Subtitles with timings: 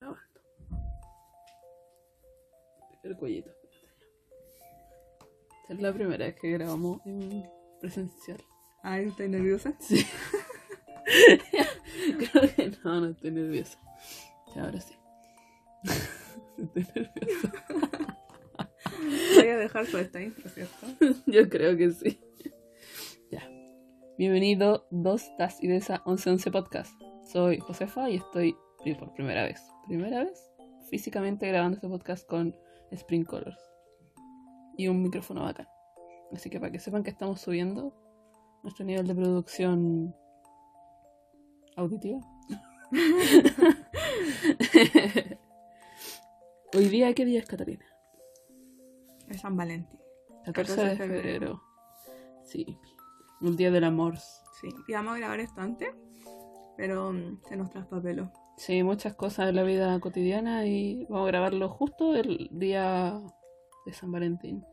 [0.00, 0.18] grabando.
[3.02, 3.50] El cuellito.
[5.62, 7.48] Esta es la primera vez que grabamos en
[7.80, 8.42] presencial.
[8.82, 9.74] Ay, estoy nerviosa.
[9.80, 10.06] Sí.
[12.18, 13.78] Creo que no, no estoy nerviosa.
[14.54, 14.94] Ya, ahora sí.
[16.58, 17.52] Estoy nerviosa.
[19.36, 20.86] Voy a dejar esta intro, ¿cierto?
[21.26, 22.20] Yo creo que sí.
[23.30, 23.48] Ya.
[24.18, 27.00] Bienvenido dos tas y de esa 1111 podcast.
[27.32, 29.62] Soy Josefa y estoy pri- por primera vez.
[29.86, 30.44] Primera vez
[30.90, 32.54] físicamente grabando este podcast con
[32.92, 33.58] Spring Colors.
[34.76, 35.66] Y un micrófono bacán.
[36.32, 37.94] Así que para que sepan que estamos subiendo
[38.62, 40.14] nuestro nivel de producción
[41.76, 42.20] auditiva.
[46.74, 47.84] Hoy día, ¿qué día es Catalina?
[49.28, 49.98] Es San Valentín.
[50.44, 51.62] 14 de febrero.
[52.44, 52.78] Sí.
[53.40, 54.16] Un día del amor.
[54.18, 54.68] Sí.
[54.86, 55.90] Íbamos a grabar esto antes,
[56.76, 58.30] pero mm, se nos traspapeló.
[58.58, 63.20] Sí, muchas cosas de la vida cotidiana y vamos a grabarlo justo el día
[63.86, 64.64] de San Valentín.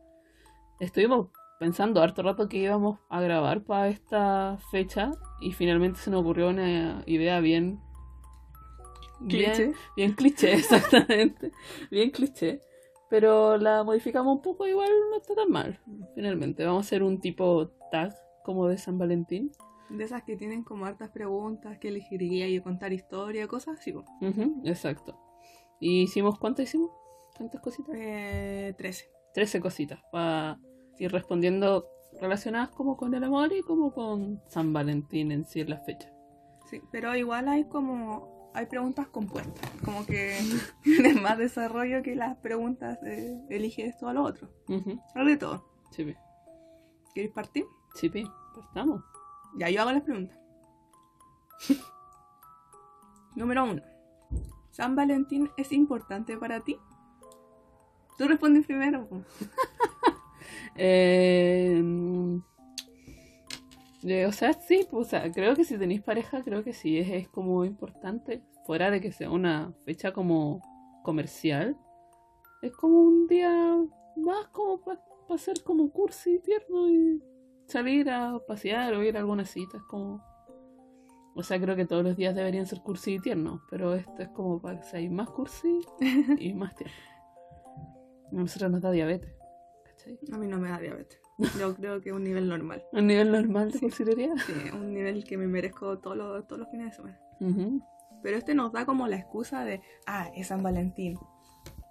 [0.80, 1.28] Estuvimos
[1.60, 6.48] pensando harto rato que íbamos a grabar para esta fecha y finalmente se nos ocurrió
[6.48, 7.78] una idea bien...
[9.28, 9.66] Cliché.
[9.66, 11.52] Bien, bien cliché, exactamente.
[11.88, 12.60] bien cliché.
[13.08, 15.80] Pero la modificamos un poco, igual no está tan mal.
[16.16, 18.12] Finalmente, vamos a hacer un tipo tag
[18.44, 19.52] como de San Valentín.
[19.88, 23.94] De esas que tienen como hartas preguntas, que elegiría y contar historia, cosas así.
[24.64, 25.18] exacto.
[25.80, 26.90] ¿Y hicimos cuánto hicimos?
[27.36, 27.94] ¿Cuántas cositas?
[27.96, 29.10] Eh, 13.
[29.34, 30.58] 13 cositas para
[30.98, 31.86] ir respondiendo
[32.20, 36.10] relacionadas como con el amor y como con San Valentín en sí en la fecha.
[36.70, 38.34] Sí, pero igual hay como.
[38.54, 39.70] Hay preguntas compuestas.
[39.84, 40.34] Como que
[40.82, 44.48] tienen más desarrollo que las preguntas de elige esto o lo otro.
[45.14, 45.68] Hay de todo.
[45.90, 46.14] Sí.
[47.14, 47.64] ¿Queréis partir?
[47.94, 48.10] Sí.
[48.54, 49.02] Partamos.
[49.56, 50.38] Ya, yo hago las preguntas.
[53.36, 53.82] Número uno.
[54.70, 56.76] ¿San Valentín es importante para ti?
[58.18, 59.08] Tú respondes primero.
[59.08, 59.22] po.
[60.78, 61.82] Eh,
[64.26, 67.28] o sea, sí, pues, o sea, creo que si tenéis pareja, creo que sí, es,
[67.28, 70.60] como importante, fuera de que sea una fecha como
[71.02, 71.76] comercial,
[72.62, 73.50] es como un día
[74.16, 75.00] más como para
[75.38, 77.22] ser como cursi, tierno y
[77.66, 80.22] salir a pasear o ir a alguna cita, es como...
[81.34, 84.28] O sea, creo que todos los días deberían ser cursi y tiernos, pero esto es
[84.30, 85.80] como para que seáis más cursi
[86.38, 86.94] y más tierno.
[88.32, 89.34] A nosotros nos da diabetes,
[89.84, 90.18] ¿cachai?
[90.32, 91.20] A mí no me da diabetes.
[91.60, 92.82] Yo creo que es un nivel normal.
[92.92, 94.32] Un nivel normal de cursilería.
[94.46, 97.20] Sí, un nivel que me merezco todos los, todos los fines de semana.
[97.40, 97.82] Ujú.
[98.22, 101.18] Pero este nos da como la excusa de, ah, es San Valentín.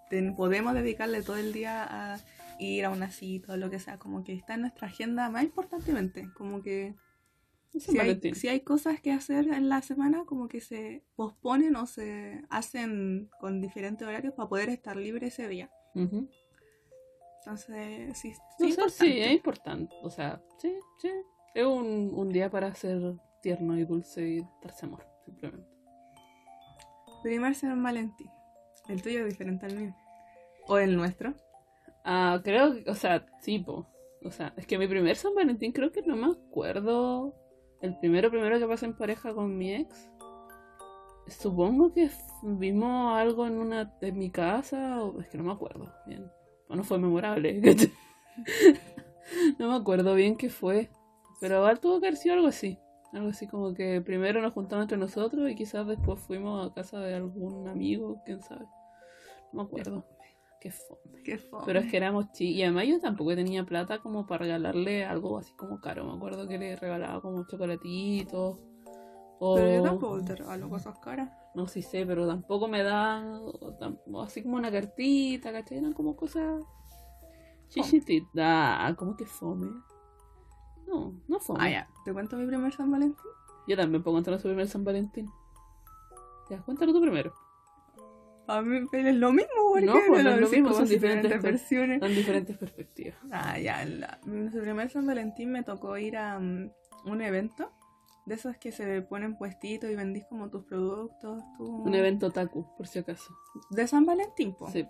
[0.09, 2.17] Ten- podemos dedicarle todo el día a
[2.59, 3.97] ir a una cita o lo que sea.
[3.97, 6.29] Como que está en nuestra agenda más importantemente.
[6.35, 6.95] Como que
[7.77, 8.35] si hay, Valentín.
[8.35, 13.29] si hay cosas que hacer en la semana, como que se posponen o se hacen
[13.39, 15.69] con diferentes horarios para poder estar libre ese día.
[17.39, 18.91] Entonces, sí, sí, O sea, importante.
[18.93, 19.95] sí, es importante.
[20.03, 21.11] O sea, sí, sí.
[21.53, 25.67] Es un, un día para ser tierno y dulce y darse amor, simplemente.
[27.23, 28.29] Primer San Valentín.
[28.87, 29.95] El tuyo es diferente al mío.
[30.67, 31.33] O el nuestro.
[32.05, 33.87] Ah, creo que, o sea, sí, po.
[34.23, 37.33] O sea, es que mi primer San Valentín creo que no me acuerdo.
[37.81, 40.09] El primero, primero que pasé en pareja con mi ex.
[41.27, 42.11] Supongo que
[42.43, 46.31] vimos algo en una de mi casa, o es que no me acuerdo bien.
[46.69, 47.59] O no fue memorable.
[49.59, 50.91] no me acuerdo bien qué fue.
[51.41, 52.77] Pero tuvo que haber sido algo así.
[53.13, 56.99] Algo así como que primero nos juntamos entre nosotros y quizás después fuimos a casa
[56.99, 58.65] de algún amigo, quién sabe.
[59.51, 60.05] No me acuerdo.
[60.65, 61.21] Qué fome.
[61.23, 61.63] Qué fome.
[61.67, 62.55] Pero es que éramos chicos.
[62.55, 66.05] Y además yo tampoco tenía plata como para regalarle algo así como caro.
[66.05, 68.57] Me acuerdo que le regalaba como chocolatitos.
[69.37, 69.53] O...
[69.53, 71.29] Pero yo tampoco te regalo cosas caras.
[71.53, 75.77] No sí sé, pero tampoco me da o tam- o así como una cartita, ¿cachai?
[75.77, 76.63] Eran como cosas
[77.69, 78.95] chichititas.
[78.95, 79.69] como que fome.
[80.87, 81.59] No, no fome.
[81.63, 81.87] Ah, ya.
[82.03, 83.23] ¿Te cuento mi primer San Valentín?
[83.67, 85.29] Yo también puedo contar su primer San Valentín.
[86.49, 87.33] Ya, cuéntalo tú primero.
[88.47, 91.41] A mí es lo mismo, porque No, pues, no es lo mismo, son diferentes per-
[91.41, 91.99] versiones.
[91.99, 93.17] Son diferentes perspectivas.
[93.31, 93.83] Ah, ya.
[93.85, 96.71] La, mi primer San Valentín me tocó ir a mm,
[97.05, 97.71] un evento.
[98.25, 101.43] De esos que se ponen puestitos y vendís como tus productos.
[101.57, 103.35] tu- Un evento taku, por si acaso.
[103.69, 104.69] De San Valentín, po.
[104.71, 104.87] Sí.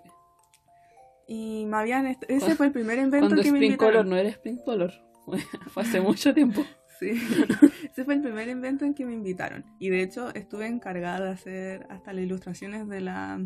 [1.28, 2.06] Y me habían...
[2.28, 3.94] Ese fue el primer evento Cuando que me Spring invitaron.
[3.94, 4.94] Color no era Spring Color.
[5.74, 6.64] Fue hace mucho tiempo.
[7.00, 7.12] Sí,
[7.96, 9.64] ese fue el primer evento en que me invitaron.
[9.80, 13.40] Y de hecho estuve encargada de hacer hasta las ilustraciones de la...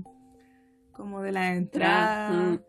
[0.91, 2.31] como de la entrada.
[2.31, 2.59] Mm.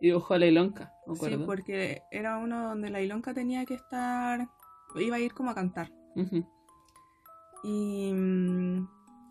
[0.00, 3.74] Y dibujó a la Ilonka, me Sí, porque era uno donde la Ilonka tenía que
[3.74, 4.48] estar...
[4.96, 5.92] iba a ir como a cantar.
[7.62, 8.10] Y...
[8.14, 8.88] mm,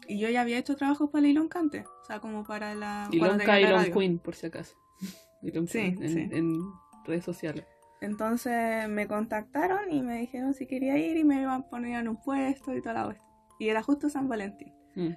[0.08, 1.84] Y yo ya había hecho trabajos para Lilon Cante.
[2.04, 3.10] O sea, como para la.
[3.12, 3.94] Y cuando Lonka tenía y la Lon radio.
[3.96, 4.76] Queen, por si acaso.
[5.42, 6.30] Y Lon Sí, Queen en, sí.
[6.32, 6.60] en
[7.06, 7.66] redes sociales.
[8.02, 12.08] Entonces me contactaron y me dijeron si quería ir y me iban a poner en
[12.08, 13.28] un puesto y toda la cuestión.
[13.60, 14.74] Y era justo San Valentín.
[14.96, 15.14] Mm.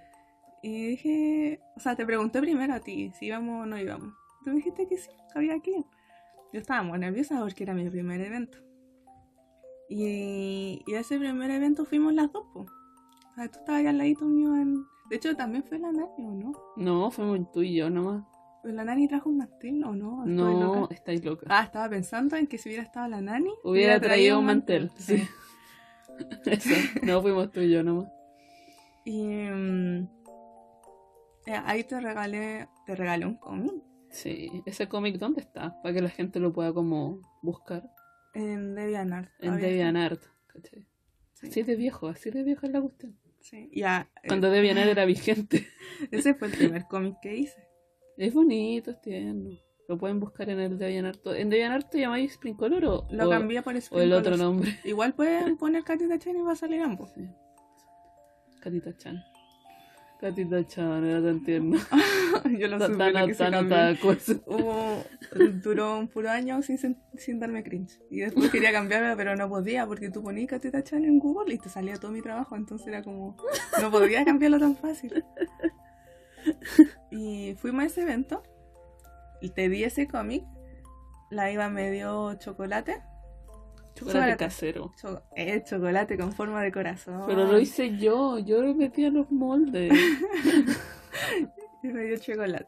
[0.63, 4.15] Y dije, o sea, te pregunté primero a ti si íbamos o no íbamos.
[4.45, 5.85] Tú me dijiste que sí, que había que ir.
[6.53, 8.59] Yo estaba muy nerviosa porque era mi primer evento.
[9.89, 12.69] Y, y a ese primer evento fuimos las dos, pues.
[12.69, 14.85] O sea, tú estabas allá al ladito mío en...
[15.09, 16.53] De hecho, también fue la Nani, ¿o no?
[16.77, 18.25] No, fuimos tú y yo nomás.
[18.65, 20.25] La Nani trajo un mantel, ¿o no?
[20.27, 20.95] No, loca.
[20.95, 21.49] estáis locas.
[21.51, 23.51] Ah, estaba pensando en que si hubiera estado la Nani...
[23.65, 25.19] Hubiera traído un mantel, Sí.
[25.19, 25.29] sí.
[26.45, 28.09] Eso, no fuimos tú y yo nomás.
[29.07, 30.09] Y mm,
[31.47, 33.73] eh, ahí te regalé, te regalé un cómic
[34.11, 35.81] Sí, ese cómic, ¿dónde está?
[35.83, 37.89] Para que la gente lo pueda como buscar.
[38.35, 39.31] en DeviantArt.
[39.39, 40.87] En DeviantArt, ¿cachai?
[41.35, 41.47] Sí.
[41.47, 43.17] Así de viejo, así de viejo es la cuestión.
[43.41, 43.71] Sí.
[43.73, 45.67] Ya, eh, Cuando DeviantArt era vigente.
[46.11, 47.67] ese fue el primer cómic que hice.
[48.17, 49.51] Es bonito, es tierno.
[49.89, 51.27] Lo pueden buscar en el DeviantArt.
[51.29, 54.79] ¿En DeviantArt te llamáis Spring Color o, Lo o- cambié por o el otro nombre?
[54.85, 57.11] Igual pueden poner Catita Chen y va a salir ambos.
[57.15, 57.23] Sí.
[58.61, 59.21] Catita Chan.
[60.21, 61.79] Catita Chan, era tan tierno.
[62.59, 63.99] Yo lo supe tan, lo que tan.
[64.47, 65.03] Hubo,
[65.63, 66.79] duró un puro año sin,
[67.17, 67.99] sin darme cringe.
[68.11, 71.59] Y después quería cambiarla, pero no podía porque tú ponías Catita Chan en Google y
[71.59, 72.55] te salía todo mi trabajo.
[72.55, 73.35] Entonces era como,
[73.81, 75.25] no podía cambiarlo tan fácil.
[77.11, 78.43] Y fuimos a ese evento
[79.41, 80.45] y te di ese cómic.
[81.31, 83.03] La iba medio chocolate.
[83.95, 84.37] Chocolate Chocolate.
[84.37, 84.93] casero.
[85.01, 87.25] Cho- eh, chocolate con forma de corazón.
[87.27, 89.93] Pero lo hice yo, yo lo metí en los moldes.
[91.83, 92.67] Y me dio chocolate.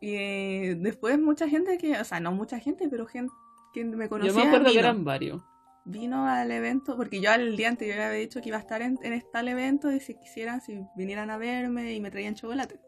[0.00, 3.32] Y eh, después mucha gente que, o sea, no mucha gente, pero gente
[3.72, 4.32] que me conocía.
[4.32, 5.42] Yo me acuerdo que eran varios.
[5.84, 8.98] Vino al evento, porque yo al día anterior había dicho que iba a estar en,
[9.02, 12.78] en tal evento y si quisieran, si vinieran a verme y me traían chocolate.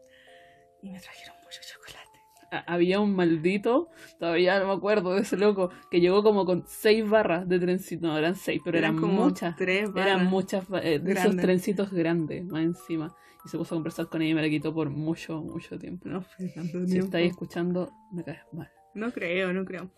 [0.81, 2.19] Y me trajeron mucho chocolate.
[2.51, 3.89] A- Había un maldito,
[4.19, 8.07] todavía no me acuerdo de ese loco, que llegó como con seis barras de trencito.
[8.07, 9.55] No, eran seis, pero eran, como muchas.
[9.57, 10.13] Tres barras.
[10.15, 13.15] Eran muchas eh, de esos trencitos grandes, más encima.
[13.43, 16.07] Y se puso a conversar con ella y me la quitó por mucho, mucho tiempo.
[16.07, 17.05] No fue tanto Si tiempo.
[17.07, 18.71] estáis escuchando, me caes mal.
[18.93, 19.91] No creo, no creo.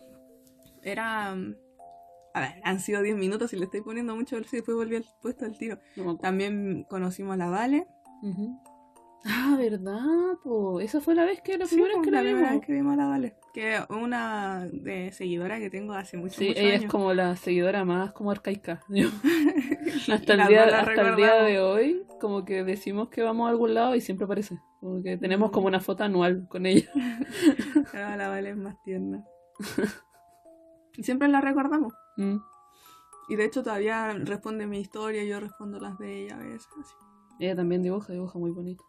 [0.82, 1.36] Era.
[2.38, 5.04] A ver, han sido 10 minutos y le estoy poniendo mucho y después volví al
[5.20, 5.78] puesto al tiro.
[5.96, 6.16] No.
[6.16, 7.86] También conocimos a la Vale.
[9.24, 10.36] Ah, ¿verdad?
[10.44, 10.80] Po?
[10.80, 12.60] Esa fue la vez que la Sí, primera vez que la la primera vimos.
[12.60, 13.34] vez que vimos a la Vale.
[13.52, 16.84] Que una de seguidora que tengo hace mucho, Sí, ella años.
[16.84, 18.80] es como la seguidora más como arcaica.
[20.12, 23.74] Hasta el día, hasta el día de hoy, como que decimos que vamos a algún
[23.74, 24.58] lado y siempre aparece.
[24.80, 26.88] Como que tenemos como una foto anual con ella.
[27.92, 29.24] Pero la Vale es más tierna.
[30.96, 31.92] y siempre la recordamos.
[32.18, 32.36] Mm.
[33.28, 36.68] Y de hecho todavía responde mi historia, yo respondo las de ella a veces.
[36.78, 36.94] Así.
[37.38, 38.84] Ella también dibuja, dibuja muy bonito.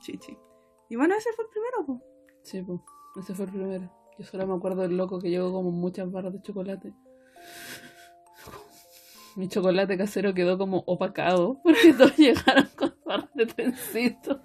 [0.00, 0.38] Chichi.
[0.88, 2.00] Y bueno, ese fue el primero, pues.
[2.44, 2.80] Sí, pues,
[3.16, 3.90] ese fue el primero.
[4.18, 6.94] Yo solo me acuerdo del loco que llegó como muchas barras de chocolate.
[9.36, 14.40] Mi chocolate casero quedó como opacado porque todos llegaron con barras de trencito.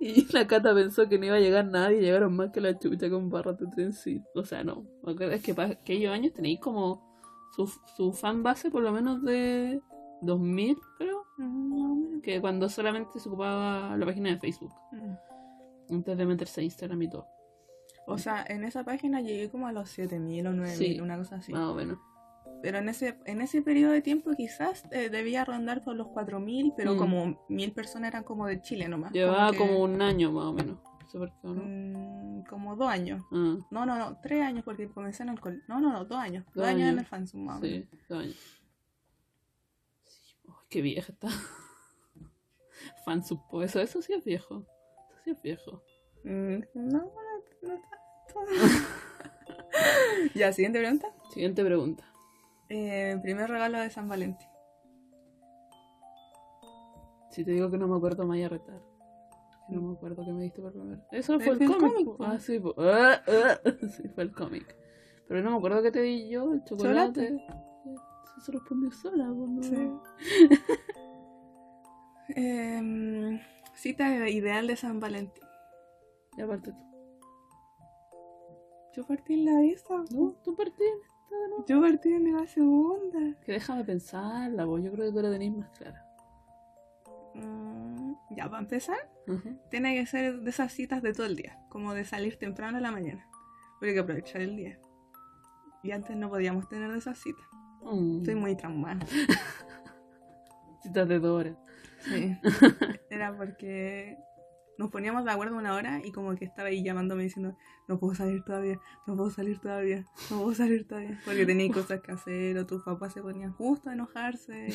[0.00, 2.78] Y la Cata pensó que no iba a llegar nadie y llegaron más que la
[2.78, 4.26] chucha con barras de trencito.
[4.34, 4.84] O sea, no.
[5.02, 7.02] Me acuerdo, Es que para aquellos años tenéis como
[7.56, 7.66] su,
[7.96, 9.80] su fan base por lo menos de
[10.22, 11.24] 2000, creo.
[12.22, 14.72] Que cuando solamente se ocupaba la página de Facebook.
[15.90, 17.26] Antes de meterse a Instagram y todo.
[18.06, 21.00] O sea, en esa página llegué como a los 7000 o 9000, Sí.
[21.00, 21.52] una cosa así.
[21.52, 21.98] Más o menos.
[22.62, 26.72] Pero en ese, en ese periodo de tiempo quizás eh, debía rondar por los 4000,
[26.76, 26.98] pero Mm.
[26.98, 29.12] como mil personas eran como de Chile nomás.
[29.12, 30.78] Llevaba que- como un año más o menos.
[31.02, 31.62] No sé por qué, ¿o ¿no?
[31.64, 33.22] mm, como dos años.
[33.30, 35.64] Ah, No, no, no, tres años porque comencé en el colegio.
[35.68, 36.44] No, no, no, dos años.
[36.46, 37.86] Dos, Dos años, en el fansum, más o menos.
[37.90, 38.36] sí, dos años.
[40.04, 41.28] Sí, oh, qué vieja está.
[43.04, 44.66] Fansupo, eso, eso sí es viejo.
[45.10, 45.82] Eso sí es viejo.
[46.24, 47.10] Mm, no, no,
[47.62, 48.40] no tanto.
[50.34, 51.08] ya, siguiente pregunta.
[51.32, 52.04] Siguiente pregunta.
[52.68, 54.48] Eh, primer regalo de San Valentín.
[57.30, 58.80] Si te digo que no me acuerdo, me vaya a retar.
[59.68, 61.02] Que no me acuerdo que me diste por primero.
[61.10, 62.08] Eso Es fue el el cómic.
[62.20, 62.60] Ah, sí.
[62.78, 63.58] Ah, ah.
[63.96, 64.76] sí, fue el cómic.
[65.26, 67.44] Pero no me acuerdo que te di yo, el chocolate.
[68.44, 69.32] Se respondió sola.
[69.62, 69.90] Sí.
[72.36, 73.38] Em,
[73.74, 75.44] cita ideal de San Valentín.
[76.36, 76.78] Y aparte tú.
[78.96, 80.04] Yo partí en la esa.
[80.10, 80.84] No, tú partiste.
[81.30, 81.66] No.
[81.66, 83.18] Yo partí en la segunda.
[83.44, 84.82] Que déjame pensarla, vos.
[84.82, 86.06] Yo creo que tú la tenés más clara.
[87.34, 88.98] Mm, ya, para empezar,
[89.70, 91.58] tiene que ser de esas citas de todo el día.
[91.68, 93.26] Como de salir temprano en la mañana.
[93.78, 94.78] Porque hay que aprovechar el día.
[95.82, 97.44] Y antes no podíamos tener de esas citas.
[97.82, 98.18] Mm.
[98.18, 99.04] Estoy muy traumada.
[100.82, 101.56] Citas de Dora.
[102.00, 102.36] Sí.
[103.10, 104.18] Era porque
[104.78, 107.56] nos poníamos de acuerdo una hora y como que estaba ahí llamándome diciendo,
[107.88, 111.20] no puedo salir todavía, no puedo salir todavía, no puedo salir todavía.
[111.24, 114.68] Porque tenía cosas que hacer o tus papás se ponían justo a enojarse.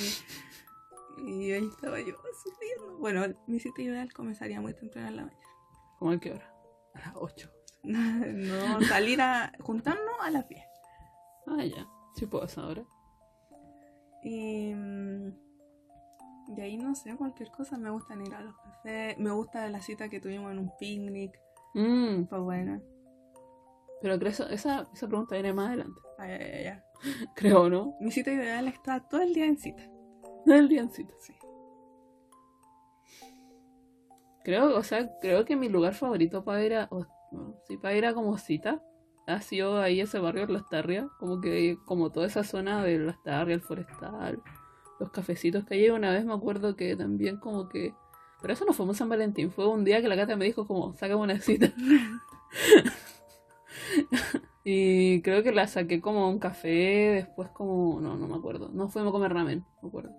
[1.17, 2.97] Y, y ahí estaba yo sufriendo.
[2.99, 5.43] Bueno, mi cita ideal comenzaría muy temprano en la mañana.
[5.97, 6.53] ¿Cómo a qué hora?
[6.95, 7.49] A las 8.
[7.81, 10.61] No, salir a juntarnos a las 10.
[11.47, 11.87] Ah, ya.
[12.15, 12.83] Sí puedo esa hora.
[14.21, 15.31] Y mm,
[16.49, 17.77] de ahí no sé, cualquier cosa.
[17.77, 19.17] Me gustan ir a los cafés.
[19.17, 21.37] Me gusta la cita que tuvimos en un picnic.
[21.73, 22.81] Mm, Fue buena.
[24.01, 26.01] pero creo eso- esa, esa pregunta viene más adelante.
[26.17, 26.79] Ay, ay, ay.
[27.35, 27.95] Creo, ¿no?
[27.99, 29.83] Mi cita ideal está todo el día en cita.
[30.45, 31.13] No el diencito.
[31.19, 31.33] Sí.
[34.43, 36.87] Creo, o sea, creo que mi lugar favorito para ir a.
[36.91, 37.05] o-
[37.67, 38.81] sí, para ir a como cita.
[39.27, 41.05] Ha sido ahí ese barrio de Las Tarrias.
[41.19, 44.41] Como que, como toda esa zona de Las Tarrias, el forestal.
[44.99, 45.89] Los cafecitos que hay.
[45.89, 47.93] Una vez me acuerdo que también como que.
[48.41, 49.51] Pero eso no fue en San Valentín.
[49.51, 51.73] Fue un día que la Cata me dijo como, sácame una cita.
[54.63, 57.11] y creo que la saqué como un café.
[57.13, 57.99] Después como.
[58.01, 58.69] No, no me acuerdo.
[58.73, 60.11] No fuimos a comer ramen, me acuerdo.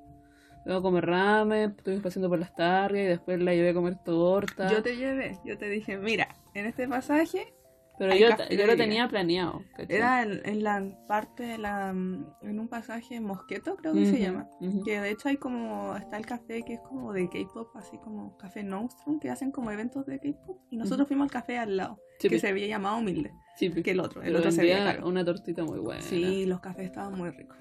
[0.65, 3.97] Fuimos a comer ramen, estuvimos paseando por las tardes y después la llevé a comer
[4.05, 4.71] torta.
[4.71, 7.55] Yo te llevé, yo te dije, mira, en este pasaje
[8.00, 9.62] Pero yo, yo lo tenía planeado.
[9.76, 9.95] ¿cachai?
[9.97, 11.92] era en, en la parte de la.
[11.92, 14.49] mm, en un pasaje Mosqueto, creo que se llama.
[14.87, 15.95] Que de hecho hay como.
[15.97, 19.71] Está el café que es como de K-pop, así como Café Nostrum, que hacen como
[19.71, 20.59] eventos de K-pop.
[20.71, 23.83] Y nosotros fuimos al café al lado, que pi- se había llamado Humilde, sí, pi-
[23.83, 24.23] que el otro.
[24.23, 25.07] El pero otro se veía caro.
[25.07, 26.00] una tortita muy buena.
[26.00, 27.59] Sí, los cafés estaban muy ricos.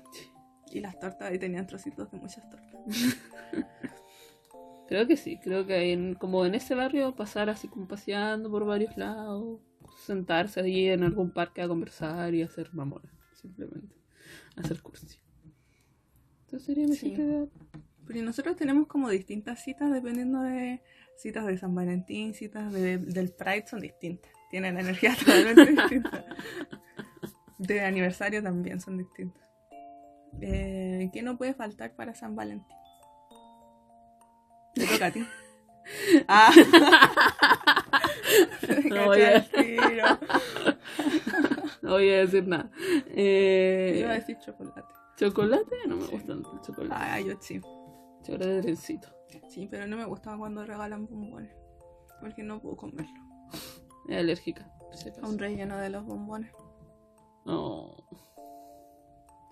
[0.72, 2.79] Y las tortas ahí tenían trocitos de muchas tortas.
[4.88, 8.65] Creo que sí, creo que en- como en ese barrio pasar así como paseando por
[8.65, 9.60] varios lados,
[10.06, 13.96] sentarse allí en algún parque a conversar y hacer mamonas, simplemente.
[14.56, 15.18] Hacer cursi.
[16.46, 17.15] Entonces sería mi Sí.
[18.08, 20.82] Pero nosotros tenemos como distintas citas dependiendo de
[21.15, 24.32] citas de San Valentín, citas de- del Pride son distintas.
[24.50, 25.15] Tienen energía
[25.56, 26.25] totalmente distinta.
[27.60, 29.44] De aniversario también son distintas.
[30.41, 32.75] Eh, ¿Qué no puede faltar para San Valentín?
[34.74, 35.25] Te toca a ti.
[36.27, 36.51] Ah.
[38.90, 39.46] No voy a-.
[41.82, 42.70] No voy a decir nada.
[43.08, 44.84] Eh, Iba a decir chocolate.
[45.18, 45.76] ¿Chocolate?
[45.88, 46.12] No me Sí.
[46.12, 46.96] gusta tanto el chocolate.
[46.96, 47.62] Ah, yo sí.
[48.24, 49.08] Chocolate de trencito.
[49.48, 51.52] Sí, pero no me gustaba cuando regalan bombones.
[52.20, 53.14] Porque no puedo comerlo.
[54.10, 54.70] Es alérgica.
[55.22, 56.52] A un relleno de los bombones.
[57.46, 57.96] No,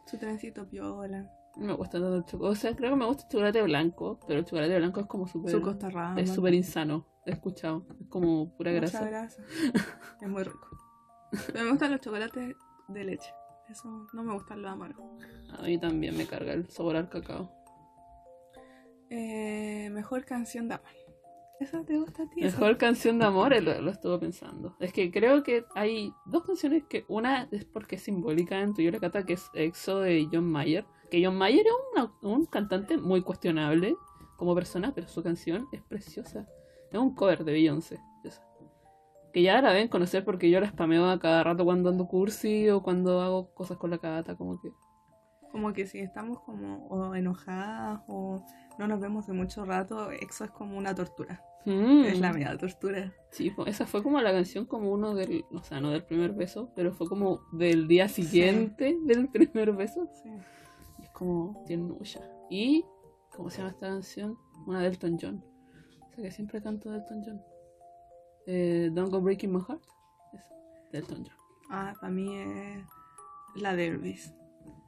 [0.05, 1.31] Su trencito piola.
[1.55, 2.51] no me gusta tanto el chocolate.
[2.51, 5.27] O sea, creo que me gusta el chocolate blanco, pero el chocolate blanco es como
[5.27, 5.51] súper.
[5.51, 5.77] Su.
[6.17, 7.05] Es súper insano.
[7.27, 7.85] He escuchado.
[8.01, 9.43] Es como pura Mucha grasa.
[10.21, 10.67] es muy rico.
[11.47, 12.55] Pero me gustan los chocolates
[12.87, 13.33] de leche.
[13.69, 15.05] Eso no me gustan los amargos.
[15.59, 17.51] A mí también me carga el sabor al cacao.
[19.09, 20.87] Eh, mejor canción de amor.
[21.59, 22.43] ¿Esa te gusta a ti?
[22.43, 24.75] Esa- Mejor canción de amor, eh, lo, lo estuve pensando.
[24.79, 28.81] Es que creo que hay dos canciones que una es porque es simbólica en tu
[28.81, 30.85] y la cata, que es EXO de John Mayer.
[31.09, 33.95] Que John Mayer es una- un cantante muy cuestionable
[34.35, 36.47] como persona, pero su canción es preciosa.
[36.91, 37.99] Es un cover de Beyoncé.
[39.33, 42.69] Que ya la deben conocer porque yo la spameo a cada rato cuando ando cursi
[42.69, 44.71] o cuando hago cosas con la cata, como que.
[45.51, 48.43] Como que si estamos como o enojadas o
[48.79, 51.43] no nos vemos de mucho rato, eso es como una tortura.
[51.65, 52.05] Mm.
[52.05, 53.13] Es la media tortura.
[53.31, 56.71] Sí, esa fue como la canción como uno del, o sea, no del primer beso,
[56.75, 60.09] pero fue como del día siguiente del primer beso.
[60.23, 60.29] Sí.
[60.99, 62.21] Y es como tiernulla.
[62.49, 62.85] Y,
[63.35, 64.37] ¿cómo se llama esta canción?
[64.65, 65.43] Una de Elton John.
[66.17, 67.41] Que siempre canto de Elton John.
[68.47, 69.83] Eh, Don't Go Breaking My Heart.
[70.33, 70.55] Esa,
[70.91, 71.37] de Elton John.
[71.69, 72.85] Ah, para mí es
[73.55, 74.33] la de Elvis.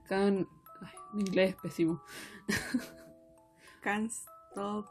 [0.08, 0.48] Can...
[0.82, 2.02] Ay, mi inglés es pésimo.
[3.82, 4.88] Can't Stop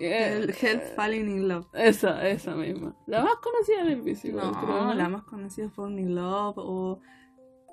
[0.00, 1.66] Help, Help Falling in Love.
[1.72, 2.96] Esa, esa misma.
[3.06, 4.28] La más conocida del bici.
[4.28, 7.00] igual, No, creo, la más conocida es Falling in Love o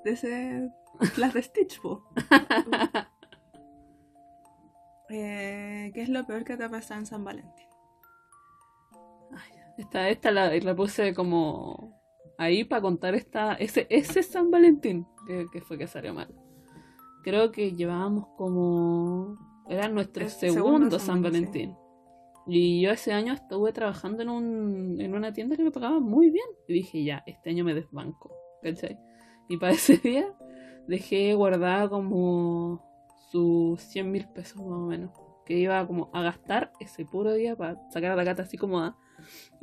[0.04, 0.70] de ese
[1.16, 1.80] las de Stitch
[5.10, 7.61] eh, ¿Qué es lo peor que te ha pasado en San Valentín?
[9.82, 12.00] Esta, esta la, la puse como
[12.38, 16.32] ahí para contar esta, ese, ese San Valentín que, que fue que salió mal.
[17.24, 19.36] Creo que llevábamos como...
[19.68, 21.70] Era nuestro segundo, segundo San San Valentín.
[21.70, 21.82] Valentín.
[22.46, 26.30] Y yo ese año estuve trabajando en, un, en una tienda que me pagaba muy
[26.30, 26.46] bien.
[26.68, 28.30] Y dije, ya, este año me desbanco.
[28.62, 28.96] ¿Cachai?
[29.48, 30.32] Y para ese día
[30.86, 32.84] dejé guardada como
[33.32, 35.10] sus 100 mil pesos más o menos.
[35.44, 38.78] Que iba como a gastar ese puro día para sacar a la gata así como
[38.78, 38.96] a,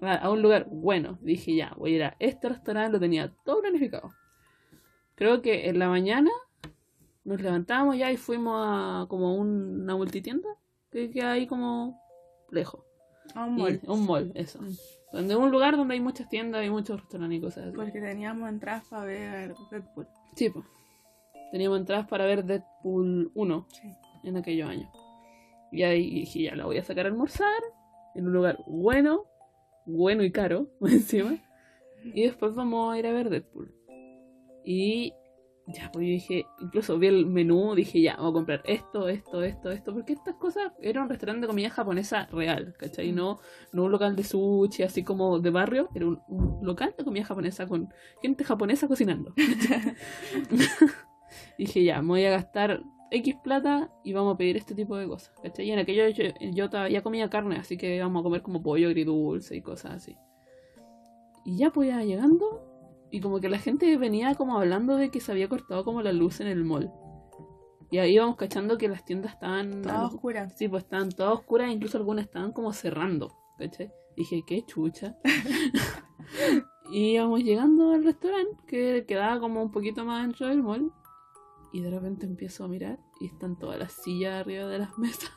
[0.02, 1.18] a, un lugar bueno.
[1.22, 4.10] Dije, ya, voy a ir a este restaurante, lo tenía todo planificado.
[5.16, 6.32] Creo que en la mañana
[7.26, 10.48] nos levantamos ya y fuimos a como un- una multitienda
[10.92, 12.02] que queda ahí como
[12.52, 12.84] lejos.
[13.36, 13.82] A un Y- mall.
[13.88, 14.62] un mall, eso.
[14.62, 14.70] Mm.
[15.12, 17.76] Donde un lugar donde hay muchas tiendas y muchos restaurantes y cosas así.
[17.76, 20.08] Porque teníamos entradas para ver Deadpool.
[20.36, 20.66] Sí, pues.
[21.52, 23.92] Teníamos entradas para ver Deadpool 1 Sí.
[24.24, 24.90] en aquellos años.
[25.72, 27.62] Y ahí dije, ya la voy a sacar a almorzar
[28.16, 29.24] en un lugar bueno,
[29.90, 31.38] bueno y caro, encima.
[32.04, 33.74] Y después vamos a ir a ver Deadpool.
[34.64, 35.14] Y
[35.68, 39.44] ya, pues yo dije, incluso vi el menú, dije, ya, vamos a comprar esto, esto,
[39.44, 43.12] esto, esto, porque estas cosas era un restaurante de comida japonesa real, ¿cachai?
[43.12, 43.40] No,
[43.72, 47.26] no un local de sushi, así como de barrio, era un, un local de comida
[47.26, 47.90] japonesa con
[48.22, 49.34] gente japonesa cocinando.
[51.58, 52.82] dije, ya, me voy a gastar
[53.12, 55.68] X plata y vamos a pedir este tipo de cosas, ¿cachai?
[55.68, 58.88] Y en aquello yo, yo ya comía carne, así que íbamos a comer como pollo
[58.88, 60.16] agridulce y cosas así.
[61.46, 65.20] Y ya pues ya llegando, y como que la gente venía como hablando de que
[65.20, 66.92] se había cortado como la luz en el mall.
[67.92, 69.82] Y ahí íbamos cachando que las tiendas estaban...
[69.82, 70.50] Toda oscura.
[70.50, 73.92] Sí, pues estaban todas oscuras, incluso algunas estaban como cerrando, ¿cachai?
[74.16, 75.18] Dije, qué chucha.
[76.92, 80.92] y íbamos llegando al restaurante, que quedaba como un poquito más dentro del mall.
[81.72, 85.32] Y de repente empiezo a mirar y están todas las sillas arriba de las mesas.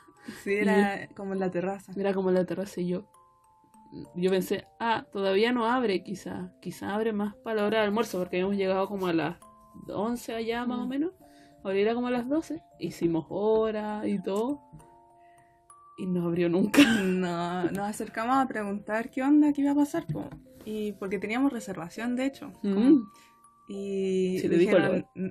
[0.44, 1.92] Sí, era como en la terraza.
[1.96, 3.04] Era como la terraza y yo.
[4.14, 6.52] Yo pensé, ah, todavía no abre, quizá.
[6.62, 9.36] Quizá abre más para la hora de almuerzo, porque habíamos llegado como a las
[9.88, 10.88] 11 allá más o Mm.
[10.88, 11.12] menos.
[11.64, 12.62] Ahora era como a las 12.
[12.78, 14.60] Hicimos hora y todo.
[15.98, 16.82] Y no abrió nunca.
[17.04, 20.06] No, nos acercamos a preguntar qué onda, qué iba a pasar.
[20.06, 20.24] po.
[20.64, 22.52] Y porque teníamos reservación, de hecho.
[22.62, 23.02] Mm.
[23.69, 24.66] Y le di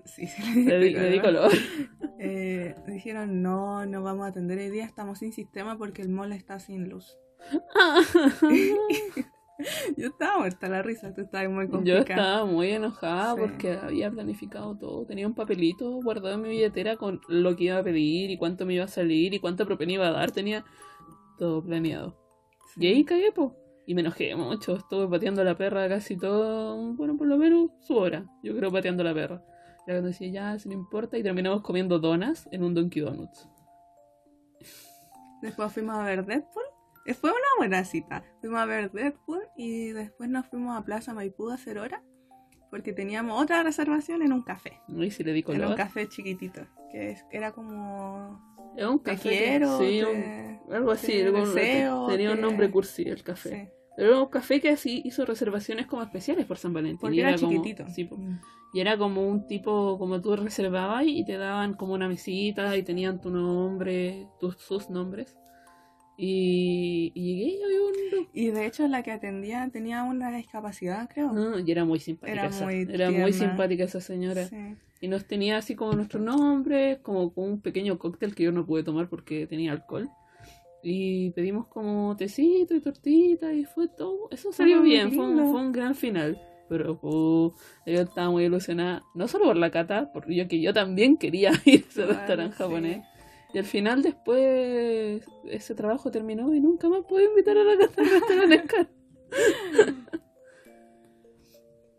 [0.06, 1.52] sí, sí, le di Le color.
[2.24, 6.32] Eh, dijeron, no, no vamos a atender hoy día, estamos sin sistema porque el mall
[6.34, 7.18] está sin luz.
[9.98, 12.02] Yo estaba muerta la risa, tú estabas muy Yo complicada.
[12.02, 13.42] estaba muy enojada Sí.
[13.42, 15.06] porque había planificado todo.
[15.06, 18.66] Tenía un papelito guardado en mi billetera con lo que iba a pedir y cuánto
[18.66, 20.32] me iba a salir y cuánta propina iba a dar.
[20.32, 20.66] Tenía
[21.38, 22.18] todo planeado.
[22.78, 23.56] Y ahí cagué, po.
[23.86, 24.76] Y me enojé mucho.
[24.78, 26.94] Estuve pateando a la perra casi todo.
[26.94, 28.26] Bueno, por lo menos su hora.
[28.44, 29.44] Yo creo pateando a la perra.
[29.82, 31.18] Y cuando decía, ya, si no importa.
[31.18, 33.48] Y terminamos comiendo donas en un Donkey Donuts.
[35.42, 36.64] Después fuimos a ver Deadpool.
[37.06, 38.24] Eh, Fue una buena cita.
[38.42, 42.04] Fuimos a ver Deadpool y después nos fuimos a Plaza Maipú a hacer hora.
[42.70, 44.80] Porque teníamos otra reservación en un café.
[44.88, 45.76] Y si le di En un color.
[45.76, 46.62] café chiquitito.
[46.92, 48.40] Que es- era como...
[48.78, 49.60] Es un café.
[49.80, 51.22] sí, un- algo así.
[51.22, 53.50] algo- tenía un nombre cursi el café.
[53.50, 53.70] Sí,
[54.02, 56.98] Pero un café que así hizo reservaciones como especiales por San Valentín.
[57.00, 57.88] porque y era, como- chiquitito.
[57.90, 58.18] sí, po.
[58.18, 58.40] Mm.
[58.74, 62.84] y era como un tipo, como tú reservabas y te daban como una mesita y
[62.84, 65.38] tenían tu nombre, tus, sus nombres.
[66.18, 68.28] Y, y llegué y había un...
[68.34, 71.32] Y de hecho la que atendía tenía una discapacidad, creo.
[71.36, 72.40] Ah, y era muy simpática.
[72.40, 73.48] Era esa- muy era muy tierna.
[73.48, 74.46] simpática esa señora.
[74.48, 74.76] Sí.
[75.00, 78.66] Y nos tenía así como nuestros nombres, como con un pequeño cóctel que yo no
[78.66, 80.10] pude tomar porque tenía alcohol.
[80.84, 84.30] Y pedimos como tecito y tortita y fue todo.
[84.32, 86.42] Eso salió muy bien, fue un, fue un gran final.
[86.68, 87.52] Pero uh,
[87.86, 91.52] yo estaba muy ilusionada, no solo por la cata, porque yo que yo también quería
[91.66, 92.64] ir a ese restaurante sí.
[92.64, 93.06] japonés.
[93.54, 98.02] Y al final después ese trabajo terminó y nunca más pude invitar a la cata
[98.02, 98.90] al restaurante caro.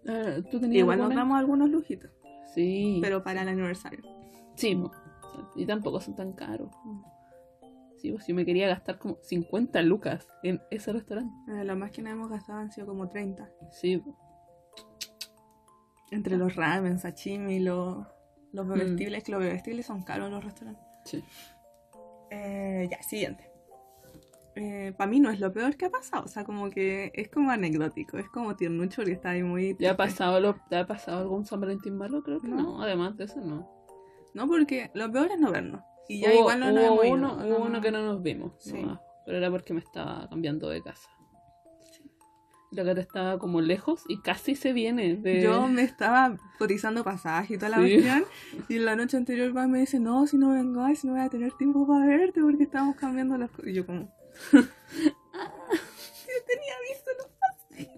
[0.05, 2.11] Ah, ¿Tú tenías Igual nos damos algunos lujitos,
[2.55, 2.99] Sí.
[3.01, 4.01] pero para el aniversario.
[4.57, 4.77] Sí,
[5.55, 6.71] y tampoco son tan caros.
[8.03, 11.33] Sí, pues yo me quería gastar como 50 lucas en ese restaurante.
[11.53, 13.49] Eh, lo más que nos hemos gastado han sido como 30.
[13.71, 14.03] Sí.
[16.11, 18.05] Entre los ramen, sashimi, los,
[18.53, 18.73] los Mm.
[18.73, 20.83] bebestibles, que los bebestibles son caros en los restaurantes.
[21.05, 21.23] sí.
[22.35, 23.49] Eh, ya, siguiente.
[24.97, 27.51] Para mí no es lo peor que ha pasado, o sea, como que es como
[27.51, 29.75] anecdótico, es como tiernucho que está ahí muy...
[29.75, 32.23] ¿Te ha, pasado lo, ¿Te ha pasado algún San Valentín malo?
[32.23, 32.57] Creo que no.
[32.57, 32.83] No.
[32.83, 33.71] Además de eso, no.
[34.35, 35.83] No, porque lo peor es no vernos.
[36.09, 37.81] Y ya Hubo- igual no nos hubo hemos uno, ido, hubo no, uno no.
[37.81, 38.53] que no nos vimos.
[38.59, 38.73] Sí.
[38.75, 41.09] nomás, pero era porque me estaba cambiando de casa.
[42.71, 45.43] La gata estaba como lejos y casi se viene de...
[45.43, 47.93] Yo me estaba cotizando pasaje y toda la Sí.
[48.01, 48.25] cuestión.
[48.71, 51.53] Y la noche anterior me dice, no, si no vengáis, si no voy a tener
[51.53, 53.67] tiempo para verte porque estamos cambiando las cosas.
[53.67, 54.01] Y yo como...
[54.55, 55.51] "Ah,
[56.23, 57.89] yo tenía visto los pasajes".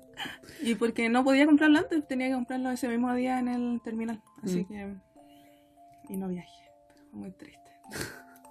[0.64, 4.20] Y porque no podía comprarlo antes, tenía que comprarlo ese mismo día en el terminal.
[4.42, 4.66] Así Mm.
[4.66, 4.94] que...
[6.08, 6.50] Y no viajé.
[6.88, 7.63] Pero fue muy triste.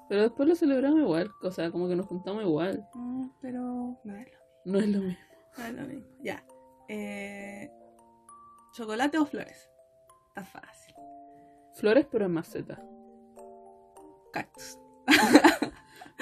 [0.09, 1.31] Pero después lo celebramos igual.
[1.41, 2.87] O sea, como que nos juntamos igual.
[2.95, 3.99] No, pero...
[4.03, 5.23] No es lo No es lo mismo.
[5.57, 6.05] No es lo mismo.
[6.21, 6.43] Ya.
[6.87, 7.71] Eh,
[8.73, 9.69] ¿Chocolate o flores?
[10.29, 10.93] Está fácil.
[11.75, 12.81] Flores, pero en maceta.
[14.31, 14.77] Cactus.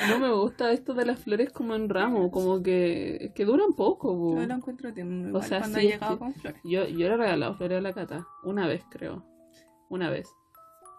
[0.07, 4.17] No me gusta esto de las flores como en ramo, como que, que duran poco.
[4.17, 4.35] po.
[4.39, 6.61] Yo lo encuentro tierno igual sea, cuando sí, he llegado con flores.
[6.63, 9.23] Yo, yo le he regalado flores a la cata, una vez creo,
[9.89, 10.27] una vez.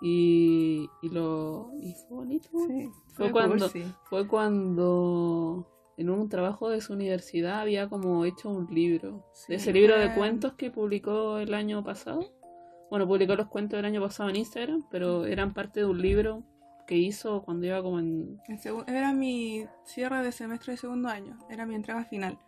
[0.03, 2.49] Y, y lo y fue bonito.
[2.67, 3.85] Sí, Fue cuando- cursi.
[4.05, 9.25] Fue cuando en un trabajo de su universidad había como hecho un libro.
[9.33, 12.33] Sí, de ese libro de fue- cuentos que publicó el año pasado.
[12.91, 16.43] Bueno, publicó los cuentos del año pasado en Instagram, pero eran parte de un libro
[16.87, 18.39] que hizo cuando iba como en...
[18.87, 22.39] Era mi cierre de semestre de segundo año, era mi entrega final.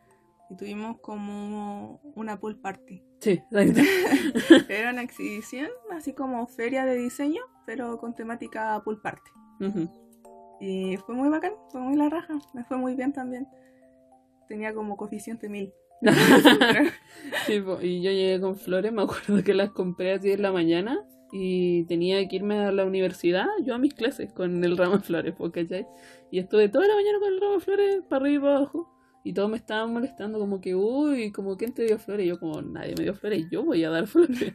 [0.55, 3.03] Y tuvimos como una pool party.
[3.19, 3.81] Sí, exacto.
[4.69, 9.33] Era una exhibición, así como feria de diseño, pero con temática pool party.
[10.61, 13.49] Y fue muy bacán, fue muy la raja, me fue muy bien también.
[14.47, 15.73] Tenía como coeficiente mil.
[17.47, 20.43] Sí, po, y yo llegué con flores, me acuerdo que las compré a 10 de
[20.43, 24.77] la mañana y tenía que irme a la universidad, yo a mis clases con el
[24.77, 25.85] ramo de flores, po, ¿cachai?
[26.31, 28.94] Y estuve toda la mañana con el ramo de flores para arriba y para abajo.
[29.27, 32.27] Y todos me estaban molestando como que, uy, como ¿quién te dio flores?
[32.27, 34.53] Y yo como, nadie me dio flores, yo voy a dar flores.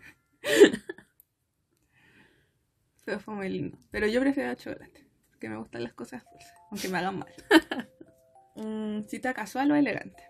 [3.04, 3.80] Pero fue muy lindo.
[3.90, 7.34] Pero yo prefiero chocolate, porque me gustan las cosas dulces, aunque me hagan mal.
[8.56, 10.22] Mm, ¿Cita casual o elegante?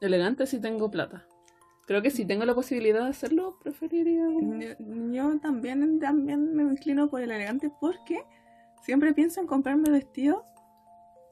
[0.00, 1.26] Elegante si tengo plata.
[1.88, 4.28] Creo que si tengo la posibilidad de hacerlo, preferiría...
[4.28, 4.76] Yo,
[5.10, 8.22] yo también, también me inclino por el elegante porque
[8.84, 10.44] siempre pienso en comprarme vestidos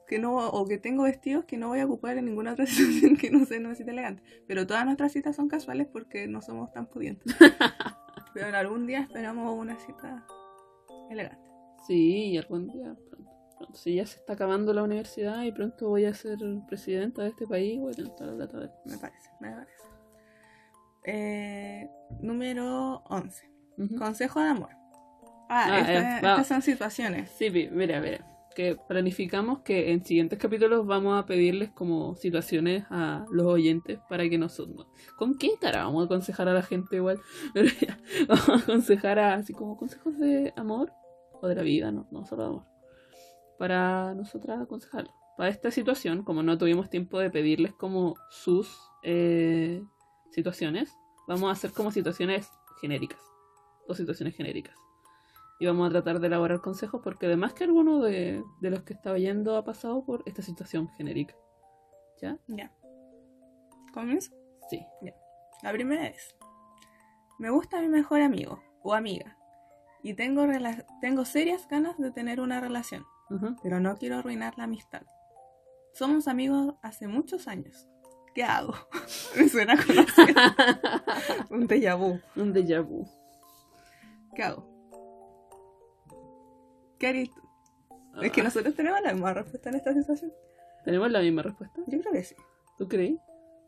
[0.07, 3.17] que no, o que tengo vestidos que no voy a ocupar en ninguna otra situación
[3.17, 4.21] que no se necesite elegante.
[4.47, 7.35] Pero todas nuestras citas son casuales porque no somos tan pudientes.
[8.33, 10.25] Pero en algún día esperamos una cita
[11.09, 11.49] elegante.
[11.87, 13.31] Sí, y algún día pronto.
[13.57, 13.75] pronto.
[13.77, 16.37] Si ya se está acabando la universidad y pronto voy a ser
[16.67, 18.69] presidenta de este país, voy a tener toda la plata de...
[18.85, 19.71] Me parece, me parece.
[21.05, 21.89] Eh,
[22.21, 23.49] número 11.
[23.77, 23.95] Ujú.
[23.95, 24.69] Consejo de amor.
[25.49, 27.29] Ah, Ah, esta- eh, estas son situaciones.
[27.31, 28.25] Sí, mira, mira.
[28.55, 34.29] Que planificamos que en siguientes capítulos vamos a pedirles como situaciones a los oyentes para
[34.29, 34.87] que nosotros...
[35.17, 37.19] ¿Con qué cara vamos a aconsejar a la gente igual?
[38.27, 40.91] Vamos a aconsejar a, así como consejos de amor
[41.41, 42.63] o de la vida, no, no solo de amor.
[43.59, 45.11] Para nosotras aconsejarlo.
[45.37, 49.83] Para esta situación, como no tuvimos tiempo de pedirles como sus eh,
[50.31, 50.93] situaciones,
[51.27, 53.19] vamos a hacer como situaciones genéricas.
[53.87, 54.84] Dos situaciones genéricas
[55.59, 58.93] y vamos a tratar de elaborar consejos porque además que alguno de, de los que
[58.93, 61.35] estaba yendo ha pasado por esta situación genérica.
[62.21, 62.37] ¿Ya?
[62.47, 62.71] Ya.
[63.93, 64.31] ¿Comienzo?
[64.69, 64.85] Sí.
[65.63, 66.35] La primera es,
[67.39, 69.37] me gusta mi mejor amigo o amiga
[70.03, 73.03] y tengo, rela- tengo serias ganas de tener una relación,
[73.63, 75.01] pero no quiero arruinar la amistad.
[75.93, 77.87] Somos amigos hace muchos años.
[78.33, 78.73] ¿Qué hago?
[79.37, 80.41] me suena conocido.
[81.49, 82.19] Un déjà vu.
[82.35, 83.07] Un déjà vu.
[84.35, 84.67] ¿Qué hago?
[86.99, 87.41] ¿Qué harías tú?
[88.21, 90.31] Es que Ah, nosotros tenemos la misma respuesta en esta situación.
[90.83, 91.81] ¿Tenemos la misma respuesta?
[91.87, 92.35] Yo creo que sí.
[92.77, 93.19] ¿Tú creí?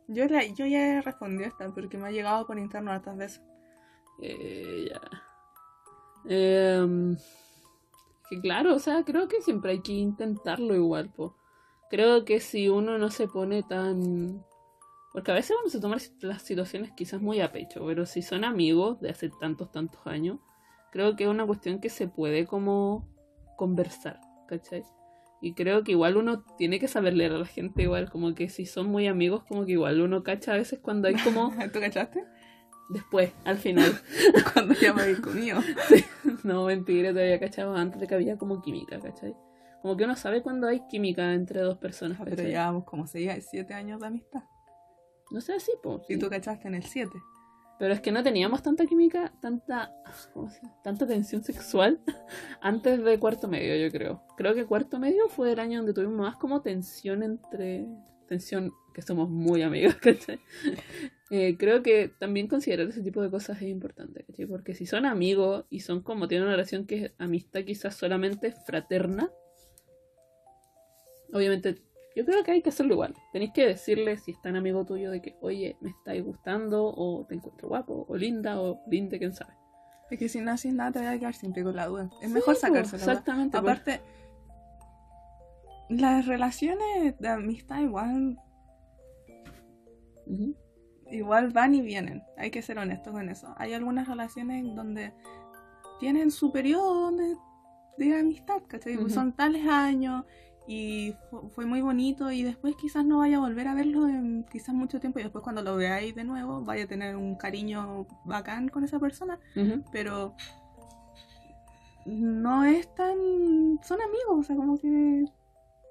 [0.08, 3.42] Yo, la- yo ya he respondido esta porque me ha llegado por interno hartas veces.
[4.22, 5.02] Eh, ya.
[6.30, 7.16] Em,
[8.30, 11.36] que claro, o sea, creo que siempre hay que intentarlo igual, po.
[11.90, 14.44] Creo que si uno no se pone tan...
[15.14, 18.44] Porque a veces uno se toma las situaciones quizás muy a pecho, pero si son
[18.44, 20.40] amigos de hace tantos, tantos años,
[20.92, 23.08] creo que es una cuestión que se puede como
[23.58, 24.84] conversar, ¿cachai?
[25.42, 28.48] Y creo que igual uno tiene que saber leer a la gente igual, como que
[28.50, 31.80] si son muy amigos, como que igual uno cacha a veces cuando hay como ¿Tú
[31.80, 32.24] cachaste?
[32.90, 33.92] después, al final.
[34.54, 35.60] Cuando ya me había comido.
[36.44, 39.36] No, mentira, te había cachado antes de que había como química, ¿cachai?
[39.82, 42.52] Como que uno sabe cuando hay química entre dos personas, Ah, Pero ¿cachai?
[42.52, 44.44] llevamos como 7 años de amistad.
[45.32, 45.72] No sé, sí,
[46.08, 46.20] Y sí.
[46.20, 47.12] tú cachaste en el 7.
[47.80, 49.94] Pero es que no teníamos tanta química, tanta,
[50.34, 50.76] ¿cómo se llama?
[50.84, 52.00] tanta tensión sexual
[52.62, 54.24] antes de cuarto medio, yo creo.
[54.36, 57.88] Creo que cuarto medio fue el año donde tuvimos más como tensión entre...
[58.28, 60.40] Tensión, que somos muy amigos, ¿cachai?
[61.30, 64.48] Eh, creo que también considerar ese tipo de cosas es importante, ¿cachai?
[64.48, 68.54] Porque si son amigos y son como, tienen una relación que es amistad quizás solamente
[68.66, 69.32] fraterna,
[71.32, 71.87] obviamente
[72.18, 73.14] yo creo que hay que hacerlo igual.
[73.32, 77.24] Tenéis que decirle si es tan amigo tuyo de que, oye, me estáis gustando, o
[77.28, 79.54] te encuentro guapo, o linda, o linde, quién sabe.
[80.10, 82.10] Es que si no haces nada te voy a quedar siempre con la duda.
[82.20, 83.12] Es mejor Sí, sacarse po, la duda.
[83.14, 83.60] Exactamente.
[83.60, 83.72] pues.
[83.72, 84.02] Aparte,
[85.90, 88.40] las relaciones de amistad igual,
[91.12, 92.24] igual van y vienen.
[92.36, 93.54] Hay que ser honestos con eso.
[93.58, 95.14] Hay algunas relaciones donde
[96.00, 97.12] tienen su periodo
[97.98, 98.98] de amistad, ¿cachai?
[98.98, 99.10] Ujú.
[99.10, 100.26] Son tales años
[100.68, 104.44] y fu- fue muy bonito y después quizás no vaya a volver a verlo en
[104.52, 108.06] quizás mucho tiempo y después cuando lo veáis de nuevo vaya a tener un cariño
[108.26, 109.40] bacán con esa persona,
[109.92, 110.36] pero
[112.06, 113.18] no es tan...
[113.84, 115.26] son amigos, o sea, como que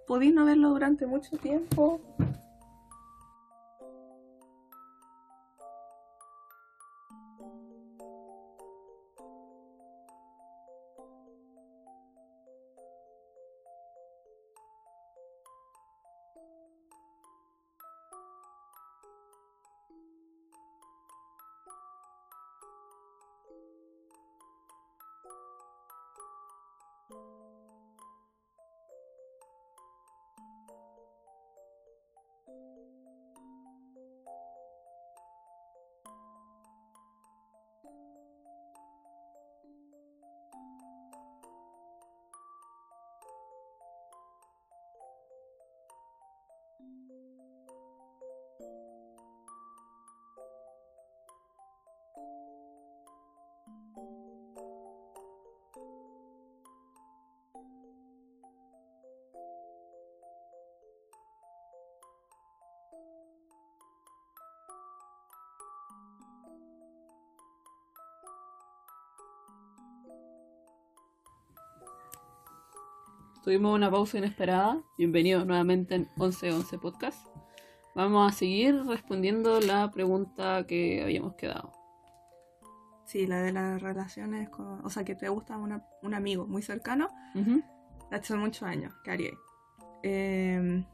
[0.06, 2.00] podéis no verlo durante mucho tiempo.
[73.46, 74.82] Tuvimos una pausa inesperada.
[74.98, 77.24] Bienvenidos nuevamente en 1111 Podcast.
[77.94, 81.70] Vamos a seguir respondiendo la pregunta que habíamos quedado.
[83.04, 84.84] Sí, la de las relaciones con...
[84.84, 87.62] O sea, que te gusta una- un amigo muy cercano, Ujú.
[88.10, 89.30] hace muchos años, ¿qué haría?
[90.02, 90.84] Eh,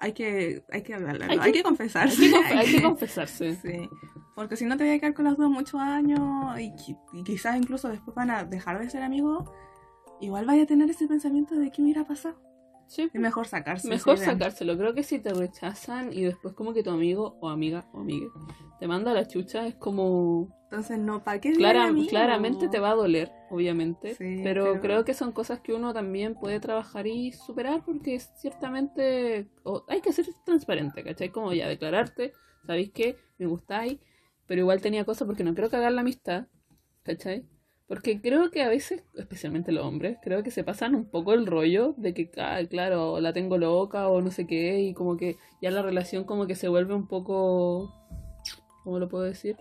[0.00, 2.24] hay que, hay que hablarlo, Hay hay, que- confesarse.
[2.24, 3.56] Hay que, conf- hay que confesarse.
[3.56, 3.90] Sí,
[4.34, 6.72] porque si no te voy a quedar con las dudas muchos años y,
[7.12, 9.50] y quizás incluso después van a dejar de ser amigos,
[10.20, 12.34] igual vaya a tener ese pensamiento de qué me irá a pasar.
[12.86, 13.88] Sí, Es mejor sacarse.
[13.88, 14.76] Mejor sacárselo.
[14.76, 18.26] Creo que si te rechazan y después como que tu amigo o amiga o amiga
[18.80, 20.48] te manda la chucha, es como...
[20.64, 22.08] Entonces, no, ¿para qué Clara- amigo?
[22.08, 24.14] claramente te va a doler, obviamente.
[24.16, 28.18] Sí, pero, pero- creo que son cosas que uno también puede trabajar y superar porque
[28.18, 31.30] ciertamente o- hay que ser transparente, ¿cachai?
[31.30, 32.32] Como ya declararte,
[32.66, 33.16] ¿sabéis qué?
[33.38, 33.98] Me gustáis,
[34.46, 36.46] pero igual tenía cosas porque no quiero cagar la amistad,
[37.02, 37.44] ¿cachai?
[37.90, 41.44] Porque creo que a veces, especialmente los hombres, creo que se pasan un poco el
[41.44, 45.38] rollo de que, ah, claro, la tengo loca o no sé qué, y como que
[45.60, 47.92] ya la relación como que se vuelve un poco,
[48.84, 49.56] ¿cómo lo puedo decir?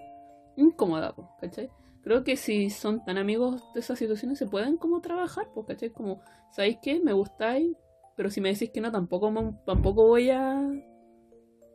[0.58, 1.72] Incómoda, ¿cachai?
[2.04, 5.90] Creo que si son tan amigos de esas situaciones se pueden como trabajar, ¿cachai?
[5.90, 7.00] Como, ¿sabéis qué?
[7.00, 7.76] Me gustáis,
[8.16, 9.34] pero si me decís que no, tampoco,
[9.66, 10.70] tampoco voy a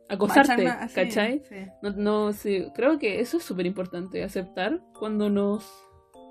[0.09, 1.43] acosarte, así, ¿cachai?
[1.49, 1.57] sí.
[1.83, 5.84] No, no, sí, creo que eso es súper importante, aceptar cuando nos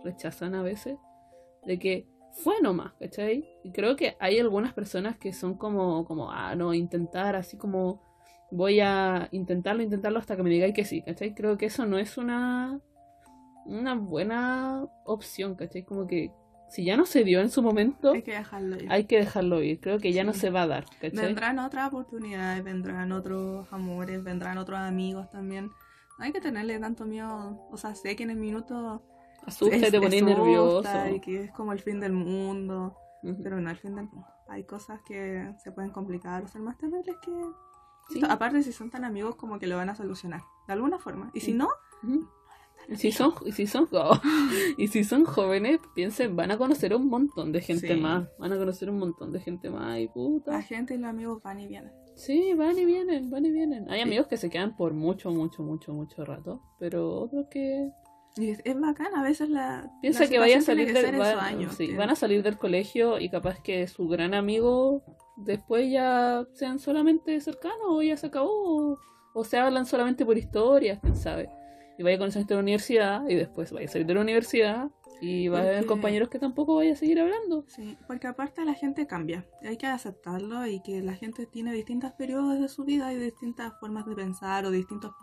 [0.04, 0.98] rechazan a veces,
[1.66, 2.08] de que
[2.44, 3.48] fue nomás, ¿cachai?
[3.64, 8.02] Y creo que hay algunas personas que son como, como, ah, no, intentar, así como,
[8.52, 11.34] voy a intentarlo, intentarlo hasta que me digáis que sí, ¿cachai?
[11.36, 12.80] Creo que eso no es una,
[13.66, 15.84] una buena opción, ¿cachai?
[15.84, 16.32] Como que
[16.70, 18.92] si ya no se dio en su momento, Hay que dejarlo ir.
[18.92, 20.40] hay que dejarlo ir, creo que ya no Sí.
[20.40, 21.12] se va a dar, ¿cachai?
[21.28, 25.70] Vendrán otras oportunidades, vendrán otros amores, vendrán otros amigos también.
[26.18, 27.60] No hay que tenerle tanto miedo.
[27.72, 29.04] O sea, sé que en el minuto
[29.46, 31.16] Asusta y es- te pones asusta nervioso.
[31.16, 33.42] y que es como el fin del mundo, Ujú.
[33.44, 34.28] pero no el fin del mundo.
[34.48, 37.32] Hay cosas que se pueden complicar o ser más terribles que...
[38.10, 38.22] Sí.
[38.30, 41.32] Aparte si son tan amigos como que lo van a solucionar, de alguna forma.
[41.34, 41.54] Y si Sí.
[41.54, 41.70] no,
[42.04, 42.28] Ujú.
[42.90, 44.20] Y si son, y si son, oh,
[44.78, 48.00] y si son jóvenes, piensen, van a conocer un montón de gente Sí.
[48.00, 48.28] más.
[48.38, 50.62] Van a conocer un montón de gente más y la puta.
[50.62, 51.94] gente y los amigos van y vienen.
[52.16, 53.90] Sí, van y vienen, van y vienen.
[53.90, 54.04] Hay Sí.
[54.06, 56.62] amigos que se quedan por mucho, mucho, mucho, mucho rato.
[56.78, 57.90] Pero otros que
[58.36, 59.92] Y es, es bacán, a veces la...
[60.02, 63.20] piensa la que vaya a salir del, van, año, sí, van a salir del colegio
[63.20, 65.04] y capaz que su gran amigo
[65.38, 69.00] después ya sean solamente cercanos o ya se acabó o,
[69.34, 71.50] o se hablan solamente por historias, quién sabe.
[71.98, 74.22] Y vaya a conocer gente de la universidad y después vaya a salir de la
[74.22, 74.90] universidad
[75.26, 77.64] y va a haber compañeros que tampoco vaya a seguir hablando.
[77.68, 82.12] Sí, porque aparte la gente cambia, hay que aceptarlo y que la gente tiene distintos
[82.12, 85.14] periodos de su vida y distintas formas de pensar o distintos,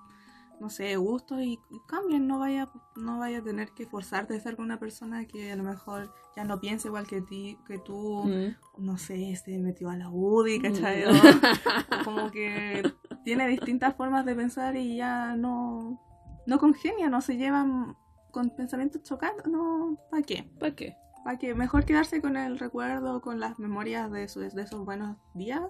[0.60, 4.40] no sé, gustos y, y cambian, no vaya, no vaya a tener que forzarte a
[4.40, 7.78] ser con una persona que a lo mejor ya no piensa igual que ti, que
[7.78, 8.56] tú, Mm.
[8.84, 11.04] no sé, se metió a la UDI, ¿cachai?
[11.06, 12.04] Mm.
[12.04, 12.82] Como que
[13.24, 15.98] tiene distintas formas de pensar y ya no,
[16.46, 17.96] no congenia, no se llevan
[18.30, 20.50] con pensamientos chocantes, no, ¿para qué?
[20.60, 20.94] ¿Para qué?
[21.24, 25.16] Para que mejor quedarse con el recuerdo, con las memorias de, esos- de esos buenos
[25.34, 25.62] días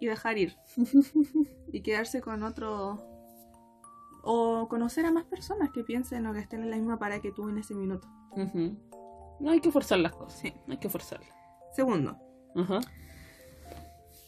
[0.00, 0.56] y dejar ir.
[1.72, 3.02] y quedarse con otro.
[4.22, 7.32] O conocer a más personas que piensen o que estén en la misma para que
[7.32, 8.08] tú en ese minuto.
[9.40, 10.38] No hay que forzar las cosas.
[10.38, 10.54] Sí.
[10.66, 11.30] No hay que forzarlas.
[11.74, 12.16] Segundo.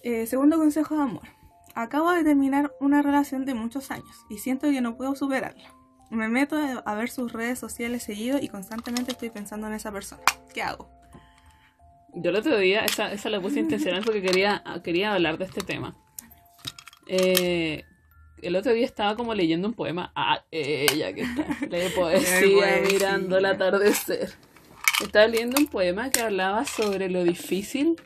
[0.03, 1.29] Eh, segundo consejo de amor.
[1.75, 5.73] Acabo de terminar una relación de muchos años y siento que no puedo superarla.
[6.11, 10.23] Me meto a ver sus redes sociales seguido y constantemente estoy pensando en esa persona.
[10.53, 10.89] ¿Qué hago?
[12.15, 15.63] Yo el otro día, esa, esa la puse intencional porque quería, quería hablar de este
[15.63, 15.97] tema.
[17.09, 17.85] Eh,
[18.45, 20.13] el otro día estaba como leyendo un poema.
[20.15, 21.45] Ah, ella que está.
[21.95, 22.83] Poesía poesía.
[22.91, 24.31] mirando el atardecer.
[25.03, 27.97] Estaba leyendo un poema que hablaba sobre lo difícil.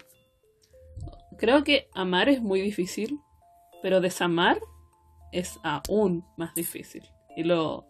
[1.39, 3.19] Creo que amar es muy difícil,
[3.83, 4.59] pero desamar
[5.33, 7.03] es aún más difícil.
[7.37, 7.87] Y lo,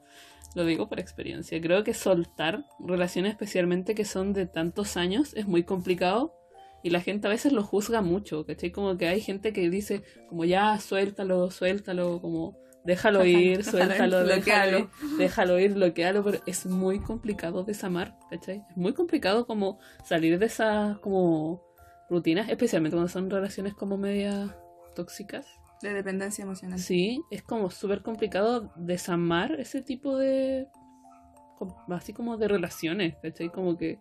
[0.54, 1.60] lo digo por experiencia.
[1.60, 6.37] Creo que soltar relaciones especialmente que son de tantos años es muy complicado
[6.82, 8.70] y la gente a veces lo juzga mucho, ¿cachai?
[8.70, 14.90] Como que hay gente que dice como ya suéltalo, suéltalo, como déjalo ir, suéltalo, déjalo,
[15.18, 18.62] déjalo ir, bloquealo, pero es muy complicado desamar, ¿cachai?
[18.70, 21.62] Es muy complicado como salir de esas como
[22.08, 24.56] rutinas, especialmente cuando son relaciones como media
[24.94, 25.46] tóxicas.
[25.82, 26.78] De dependencia emocional.
[26.78, 30.66] Sí, es como súper complicado desamar ese tipo de.
[31.90, 33.50] así como de relaciones, ¿cachai?
[33.50, 33.98] Como que.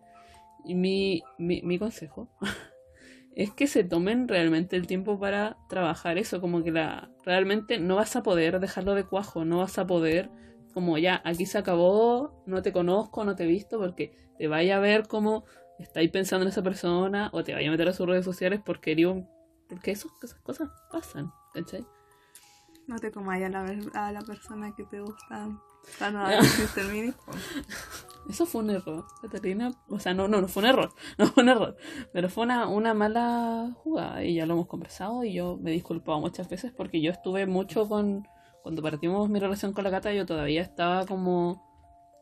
[0.64, 2.28] Mi, mi, mi consejo
[3.34, 7.96] es que se tomen realmente el tiempo para trabajar eso, como que la realmente no
[7.96, 10.30] vas a poder dejarlo de cuajo, no vas a poder
[10.74, 14.76] como ya aquí se acabó, no te conozco, no te he visto porque te vaya
[14.76, 15.44] a ver como
[15.78, 18.94] estáis pensando en esa persona o te vaya a meter a sus redes sociales porque
[19.68, 21.84] porque eso, esas cosas pasan, ¿cachai?
[22.88, 25.48] No te comas a la, a la persona que te gusta
[25.98, 26.40] para
[28.28, 29.72] Eso fue un error, Catalina.
[29.88, 30.90] O sea, no, no, no fue un error.
[31.18, 31.76] No fue un error.
[32.12, 35.74] Pero fue una, una mala jugada y ya lo hemos conversado y yo me he
[35.74, 38.26] disculpado muchas veces porque yo estuve mucho con...
[38.62, 41.62] Cuando partimos mi relación con la gata, yo todavía estaba como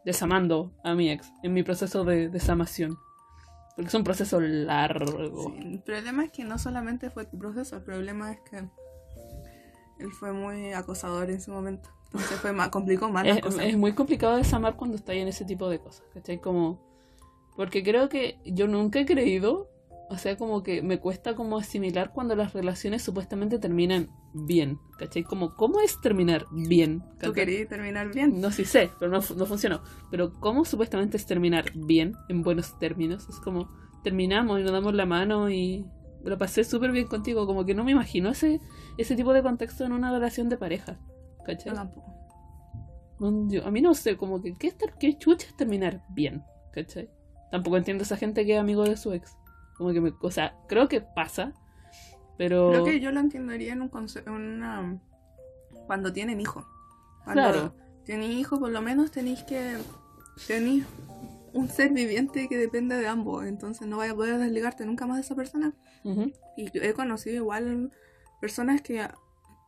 [0.04, 2.96] desamando a mi ex en mi proceso de desamación.
[3.74, 5.52] Porque es un proceso largo.
[5.58, 8.68] el problema es que no solamente fue tu proceso, el problema es que
[9.98, 11.90] él fue muy acosador en su momento.
[12.06, 15.68] Entonces fue más, complicó más es, Es muy complicado desamar cuando estás en ese tipo
[15.68, 16.40] de cosas, ¿cachai?
[16.40, 16.84] Como...
[17.56, 19.70] Porque creo que yo nunca he creído,
[20.10, 25.24] o sea, como que me cuesta como asimilar cuando las relaciones supuestamente terminan bien, ¿cachai?
[25.24, 27.02] Como, ¿cómo es terminar bien?
[27.20, 28.40] ¿Tú querías terminar bien?
[28.40, 29.80] No, sí sé, pero no, no funcionó.
[30.10, 33.26] Pero ¿cómo supuestamente es terminar bien, en buenos términos?
[33.28, 33.70] Es como,
[34.04, 35.86] terminamos y nos damos la mano y
[36.30, 38.60] lo pasé súper bien contigo, como que no me imagino ese,
[38.98, 40.98] ese tipo de contexto en una relación de pareja.
[41.44, 41.74] ¿Cachai?
[41.74, 42.12] tampoco.
[43.64, 47.08] a mí no sé, como que ¿qué, qué chucha es terminar bien, ¿cachai?
[47.50, 49.36] Tampoco entiendo esa gente que es amigo de su ex.
[49.76, 51.54] Como que me, o sea, creo que pasa,
[52.36, 52.70] pero...
[52.70, 53.90] Creo que yo lo entendería en un
[54.26, 54.98] una...
[55.86, 56.66] cuando tienen hijo.
[57.24, 57.74] Cuando claro.
[58.04, 59.76] tienen hijo, por lo menos tenéis que...
[60.46, 60.84] Tenéis
[61.56, 65.16] un ser viviente que depende de ambos, entonces no vaya a poder desligarte nunca más
[65.16, 65.74] de esa persona.
[66.56, 67.90] Y he conocido igual
[68.40, 69.06] personas que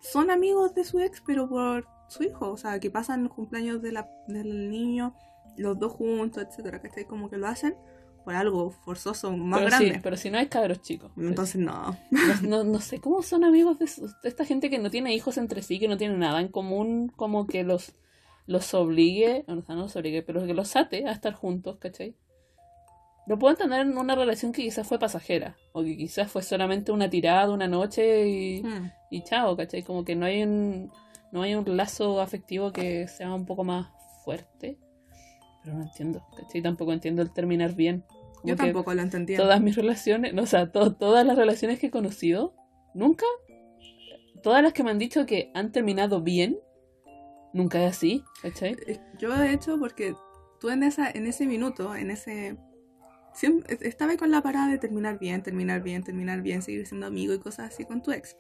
[0.01, 3.83] son amigos de su ex, pero por su hijo, o sea, que pasan los cumpleaños
[3.83, 5.15] de la, del niño,
[5.57, 7.75] los dos juntos, etcétera, que como que lo hacen
[8.25, 9.95] por algo forzoso más pero grande.
[9.95, 11.11] Sí, pero si no hay cabros chicos.
[11.15, 11.27] Pues.
[11.27, 11.97] Entonces no.
[12.43, 12.63] no.
[12.63, 12.81] no.
[12.81, 13.89] sé cómo son amigos de,
[14.23, 17.47] esta gente que no tiene hijos entre sí, que no tiene nada en común, como
[17.47, 17.95] que los,
[18.49, 22.17] los obligue, no, no los obligue, pero que los ate a estar juntos, ¿cachai?
[23.27, 26.91] Lo puedo entender en una relación que quizás fue pasajera, o que quizás fue solamente
[26.91, 28.91] una tirada una noche y, hmm.
[29.11, 29.83] y chao, ¿cachai?
[29.83, 30.91] Como que no hay un
[31.31, 33.89] no hay un lazo afectivo que sea un poco más
[34.25, 34.79] fuerte.
[35.63, 36.63] Pero no entiendo, ¿cachai?
[36.63, 38.03] Tampoco entiendo el terminar bien.
[38.45, 39.37] Yo tampoco lo entendía.
[39.37, 42.55] Todas mis relaciones, no, o sea, todas las relaciones que he conocido,
[42.95, 43.27] nunca,
[44.43, 46.59] todas las que me han dicho que han terminado bien,
[47.53, 48.77] nunca es así, ¿cachai?
[49.19, 50.15] Yo de hecho, porque
[50.61, 52.57] tú en, esa, en ese minuto, en ese
[53.81, 57.39] estaba con la parada de terminar bien, terminar bien, terminar bien, seguir siendo amigo y
[57.39, 58.37] cosas así con tu ex.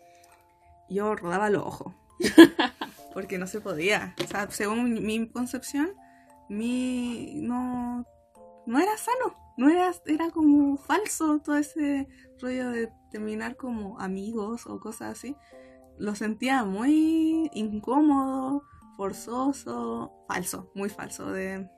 [0.88, 1.94] Yo rodaba los ojos.
[3.14, 4.14] porque no se podía.
[4.22, 5.90] O sea, según mi concepción,
[6.48, 8.04] mi no,
[8.66, 9.36] no era sano.
[9.56, 12.06] No era, era como falso todo ese
[12.40, 15.36] rollo de terminar como amigos o cosas así.
[15.98, 18.62] Lo sentía muy incómodo,
[18.98, 21.30] forzoso, falso, muy falso.
[21.30, 21.70] De...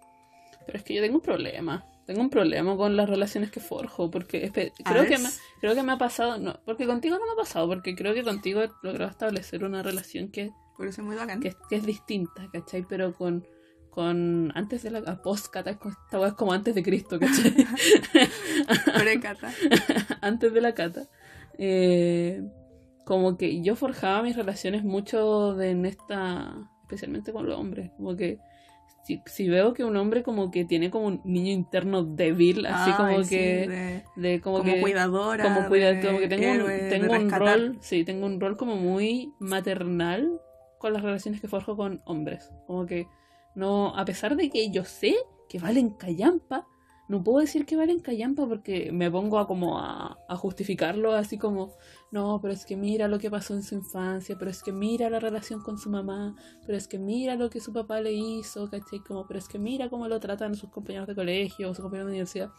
[0.65, 1.85] Pero es que yo tengo un problema.
[2.07, 5.29] Tengo un problema con las relaciones que forjo, porque creo que, me,
[5.61, 8.25] creo que me ha pasado, no, porque contigo no me ha pasado, porque creo que
[8.25, 11.17] contigo he logrado establecer una relación que, muy
[11.69, 12.85] que, es distinta, ¿cachai?
[12.89, 13.47] Pero con,
[13.91, 17.55] con antes de la post-cata, esta es como antes de Cristo, ¿cachai?
[19.23, 19.53] cata
[20.23, 21.07] antes de la cata.
[21.59, 22.43] Eh,
[23.05, 26.57] como que yo forjaba mis relaciones mucho de en esta,
[26.91, 28.39] especialmente con los hombres, como que
[29.27, 33.27] si, veo que un hombre como que tiene como un niño interno débil, así como
[33.27, 38.41] que de, como, cuidadora, como cuidadora, que tengo un, tengo un rol, sí, tengo un
[38.41, 40.41] rol como muy maternal
[40.79, 43.07] con las relaciones que forjo con hombres, como que
[43.55, 45.17] no, a pesar de que yo sé
[45.49, 46.67] que valen callampa,
[47.09, 51.73] no puedo decir que valen callampa porque me pongo a como a, justificarlo así como
[52.11, 55.09] no, pero es que mira lo que pasó en su infancia, pero es que mira
[55.09, 56.35] la relación con su mamá,
[56.67, 58.99] pero es que mira lo que su papá le hizo, ¿cachai?
[58.99, 62.09] Como, pero es que mira cómo lo tratan sus compañeros de colegio o sus compañeros
[62.09, 62.51] de universidad.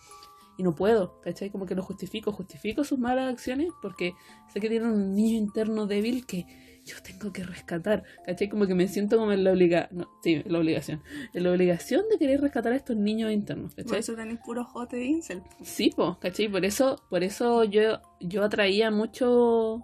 [0.58, 1.50] Y no puedo, ¿cachai?
[1.50, 4.14] Como que lo justifico, justifico sus malas acciones porque
[4.54, 6.46] sé que tiene un niño interno débil que,
[6.84, 8.50] yo tengo que rescatar, ¿cachai?
[8.50, 11.02] Como que me siento como en la obligación, no, sí, la obligación,
[11.34, 14.00] en la obligación de querer rescatar a estos niños internos, Por ¿cachai?
[14.00, 15.44] eso tenéis puro jote de incel.
[15.62, 16.48] Sí, pues, ¿cachai?
[16.50, 19.84] Por eso, por eso yo, yo atraía mucho,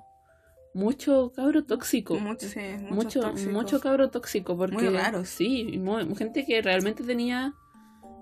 [0.73, 2.15] mucho cabro tóxico.
[2.19, 3.53] Mucho, sí, mucho, tóxicos.
[3.53, 5.29] mucho cabro tóxico, porque raros.
[5.29, 7.53] sí, y mu- gente que realmente tenía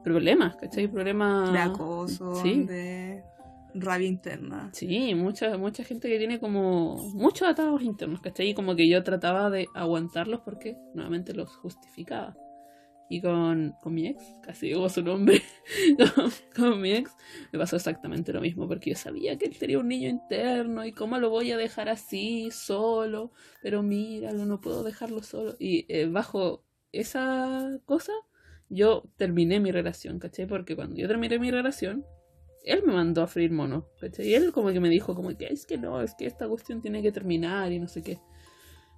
[0.04, 0.88] problemas, ¿cachai?
[0.88, 2.64] Problemas de acoso, Sí.
[2.66, 3.24] de
[3.76, 4.70] rabia interna.
[4.74, 8.50] Sí, mucha, mucha gente que tiene como muchos atados internos, ¿cachai?
[8.50, 12.36] Y como que yo trataba de aguantarlos porque nuevamente los justificaba.
[13.08, 15.40] Y con, con mi ex, casi digo su nombre,
[16.16, 17.12] con, con mi ex
[17.52, 20.92] me pasó exactamente lo mismo, porque yo sabía que él tenía un niño interno y
[20.92, 25.56] cómo lo voy a dejar así, solo, pero míralo, no puedo dejarlo solo.
[25.60, 28.14] Y eh, bajo esa cosa,
[28.70, 30.48] yo terminé mi relación, ¿cachai?
[30.48, 32.04] Porque cuando yo terminé mi relación,
[32.66, 34.28] él me mandó a freír mono, ¿cachai?
[34.28, 36.82] Y él como que me dijo como que es que no, es que esta cuestión
[36.82, 38.20] tiene que terminar y no sé qué.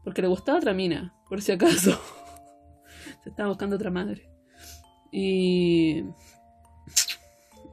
[0.03, 1.91] Porque le gustaba otra mina, por si acaso.
[3.23, 4.29] Se estaba buscando otra madre.
[5.11, 6.03] Y...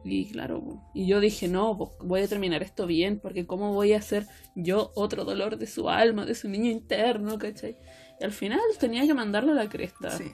[0.06, 3.98] Y claro, y yo dije, no, voy a terminar esto bien, porque cómo voy a
[3.98, 7.78] hacer yo otro dolor de su alma, de su niño interno, ¿cachai?
[8.20, 10.10] Y al final tenía que mandarlo a la cresta.
[10.10, 10.30] Sí.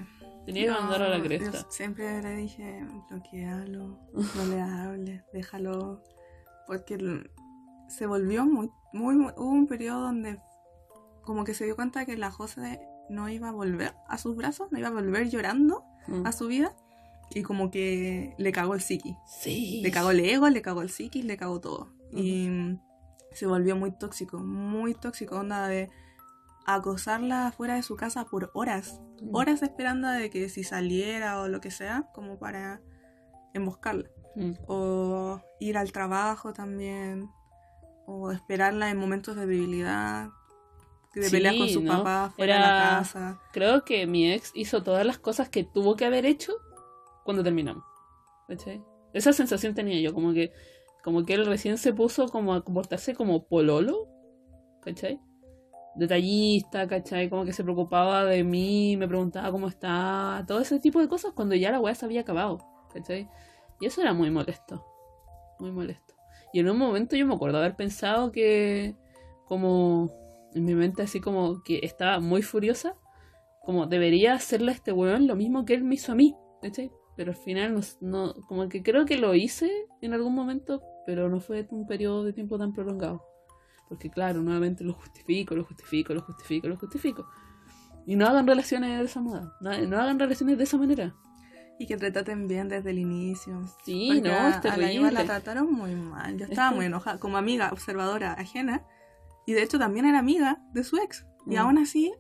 [0.47, 1.67] Tenía que mandarlo a la No, cresta.
[1.71, 3.99] Siempre le dije, bloquealo,
[4.37, 6.03] no le hables, déjalo.
[6.67, 6.99] Porque
[7.89, 10.39] se volvió muy, muy, muy- Hubo un periodo donde
[11.23, 14.71] como que se dio cuenta que la José no iba a volver a sus brazos,
[14.73, 16.27] no iba a volver llorando Mm.
[16.27, 16.75] a su vida.
[17.33, 19.17] Y como que le cagó el psiqui.
[19.27, 19.81] Sí.
[19.83, 21.93] Le cagó el ego, le cagó el psiquis, le cagó todo.
[22.13, 22.49] Y
[23.33, 25.91] se volvió muy tóxico, muy tóxico, onda de
[26.67, 29.01] acosarla fuera de su casa por horas.
[29.23, 29.35] Mm.
[29.35, 32.81] Horas esperando de que si saliera o lo que sea, como para
[33.55, 34.09] emboscarla.
[34.37, 34.53] Mm.
[34.67, 37.29] O ir al trabajo también.
[38.07, 40.31] O esperarla en momentos de debilidad.
[41.15, 41.99] De Sí, pelear con su ¿no?
[41.99, 43.41] papá fuera de la casa.
[43.53, 46.53] Creo que mi ex hizo todas las cosas que tuvo que haber hecho
[47.25, 47.85] cuando terminamos.
[48.47, 48.83] ¿Cachai?
[49.13, 50.53] Esa sensación tenía yo, como que,
[51.03, 54.07] como que él recién se puso como a comportarse como pololo,
[54.83, 55.21] ¿cachai?
[56.01, 57.29] Detallista, ¿cachai?
[57.31, 61.33] Como que se preocupaba de mí, me preguntaba cómo está, todo ese tipo de cosas
[61.35, 62.59] cuando ya la weá se había acabado,
[62.93, 63.29] ¿cachai?
[63.81, 64.85] Y eso era muy molesto,
[65.59, 66.15] muy molesto.
[66.53, 68.97] Y en un momento yo me acuerdo haber pensado que,
[69.47, 70.11] como,
[70.55, 72.97] en mi mente así como que estaba muy furiosa,
[73.63, 76.91] como debería hacerle a este weón lo mismo que él me hizo a mí, ¿cachai?
[77.17, 79.71] Pero al final no, no- como que creo que lo hice
[80.01, 83.30] en algún momento, pero no fue un periodo de tiempo tan prolongado.
[83.91, 87.27] Porque claro, nuevamente lo justifico, lo justifico, lo justifico, lo justifico.
[88.07, 91.15] Y no hagan relaciones de esa moda, no, no hagan relaciones de esa manera.
[91.79, 93.63] Y que te traten bien desde el inicio.
[93.85, 95.11] Sí, Porque no, es a la terrible.
[95.13, 96.37] la trataron muy mal.
[96.39, 98.85] Yo estaba Es muy enojada como amiga, observadora, ajena.
[99.47, 101.27] Y de hecho también era amiga de su ex.
[101.47, 101.59] Y Mm.
[101.59, 102.13] aún así,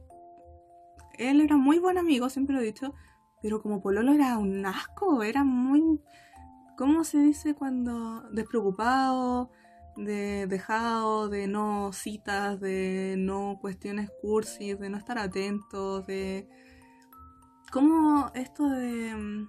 [1.18, 2.94] él era muy buen amigo, siempre lo he dicho.
[3.42, 6.00] Pero como Pololo era un asco, era muy...
[6.76, 8.22] ¿Cómo se dice cuando?
[8.32, 9.50] Despreocupado,
[9.96, 16.48] de dejado, de no citas, de no cuestiones cursis, de no estar atentos, de...
[17.72, 19.14] ¿Cómo esto de...
[19.14, 19.48] mm,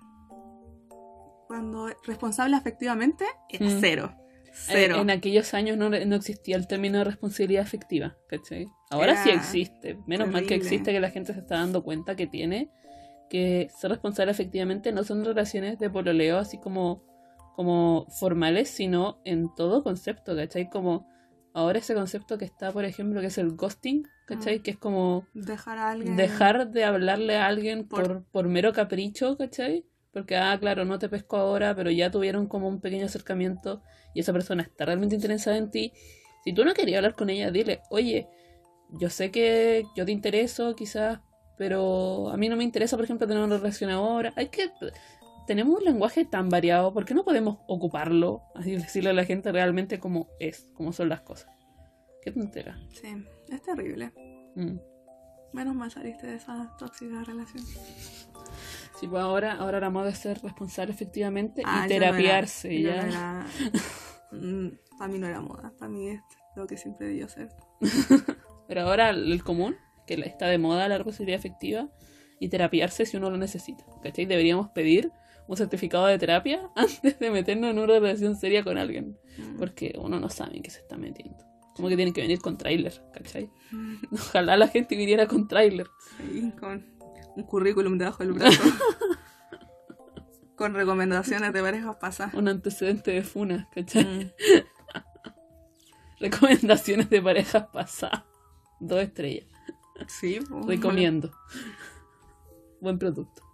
[1.48, 3.78] Cuando responsable afectivamente era Mm.
[3.82, 4.12] cero.
[4.14, 4.98] Eh, Cero.
[5.02, 8.68] En aquellos años no, no existía el término de responsabilidad afectiva, ¿cachai?
[8.90, 9.98] Ahora sí existe.
[10.08, 12.70] Menos mal que existe que la gente se está dando cuenta que tiene
[13.30, 17.02] que ser responsable efectivamente no son relaciones de pololeo así como,
[17.56, 20.70] como formales, sino en todo concepto, ¿cachai?
[20.70, 21.08] Como
[21.54, 24.60] ahora ese concepto que está, por ejemplo, que es el ghosting, ¿cachai?
[24.60, 24.64] Mm.
[24.64, 26.16] Que es como Dejar a alguien...
[26.16, 29.86] dejar de hablarle a alguien por, Por- por mero capricho, ¿cachai?
[30.14, 33.82] Porque, ah, claro, no te pesco ahora, pero ya tuvieron como un pequeño acercamiento
[34.14, 35.94] y esa persona está realmente interesada en ti.
[36.44, 38.28] Si tú no querías hablar con ella, dile, oye,
[39.00, 41.20] yo sé que yo te intereso quizás,
[41.58, 44.34] pero a mí no me interesa, por ejemplo, tener una relación ahora.
[44.36, 44.70] Hay que...
[45.52, 48.44] Tenemos un lenguaje tan variado, ¿por qué no podemos ocuparlo?
[48.56, 51.52] Así decirle a la gente realmente como es, como son las cosas.
[52.24, 52.80] Qué tontera.
[52.94, 53.08] Sí,
[53.50, 54.14] es terrible.
[54.56, 54.78] Mm.
[55.52, 57.66] Menos mal saliste de esa tóxica relación.
[58.98, 62.12] Sí, pues ahora, ahora la moda es ser responsable efectivamente Ah, y yo no era-
[62.12, 63.02] terapiarse ya.
[63.04, 63.46] no era-
[64.32, 66.22] Mm, para mí no era moda, para mí es
[66.56, 67.50] lo que siempre debió ser.
[68.70, 69.76] Pero ahora el común,
[70.08, 71.90] que está de moda la responsabilidad efectiva
[72.40, 73.84] y terapiarse si uno lo necesita.
[74.02, 74.26] ¿Cachai?
[74.26, 75.12] Deberíamos pedir
[75.52, 79.18] un certificado de terapia antes de meternos en una relación seria con alguien.
[79.38, 79.58] Mm.
[79.58, 81.38] Porque uno no sabe en qué se está metiendo.
[81.76, 83.50] Como que tiene que venir con tráiler, ¿cachai?
[84.12, 85.88] Ojalá la gente viniera con tráiler.
[86.18, 86.86] Sí, con
[87.36, 88.64] un currículum debajo del brazo.
[90.56, 92.34] con recomendaciones de parejas pasadas.
[92.34, 94.06] Un antecedente de funa, ¿cachai?
[94.06, 94.32] Mm.
[96.22, 98.24] Recomendaciones de parejas pasadas.
[98.80, 99.48] Dos estrellas.
[100.08, 101.32] Sí, pues, Recomiendo.
[102.80, 103.51] Buen producto.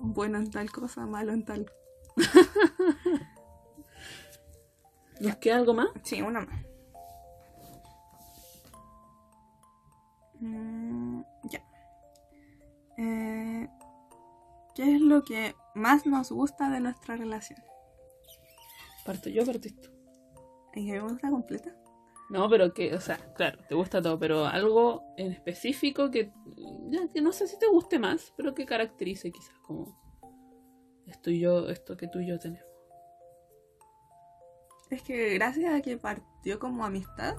[0.00, 1.70] Bueno en tal cosa, malo en tal.
[5.20, 5.88] ¿Nos queda algo más?
[6.04, 6.64] Sí, una más.
[10.40, 11.64] Mm, ya.
[12.96, 13.68] Eh,
[14.74, 17.60] ¿Qué es lo que más nos gusta de nuestra relación?
[19.04, 19.90] Parto yo, partís tú.
[20.74, 21.74] ¿Y me gusta completa?
[22.30, 26.30] No, pero que, o sea, claro, te gusta todo, pero algo en específico que,
[26.90, 29.98] ya, que no sé si te guste más, pero que caracterice quizás como
[31.06, 32.68] esto y yo, esto que tú y yo tenemos.
[34.90, 37.34] Es que gracias a que partió como amistad,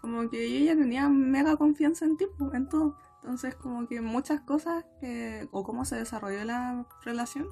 [0.00, 2.96] como que yo ya tenía mega confianza en ti, pues, en todo.
[3.22, 7.48] Entonces, como que muchas cosas que, o cómo se desarrolló la relación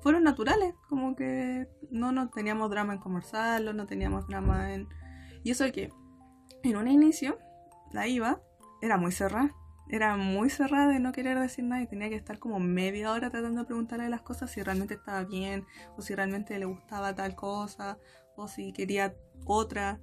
[0.00, 0.74] fueron naturales.
[0.88, 4.88] Como que no nos teníamos drama en conversarlo, no teníamos drama en.
[5.42, 5.90] Y eso que
[6.62, 7.38] en un inicio,
[7.92, 8.40] la IVA
[8.82, 9.54] era muy cerrada.
[9.90, 13.30] Era muy cerrada de no querer decir nada y tenía que estar como media hora
[13.30, 15.64] tratando de preguntarle las cosas si realmente estaba bien,
[15.96, 17.98] o si realmente le gustaba tal cosa,
[18.36, 19.14] o si quería
[19.46, 20.00] otra.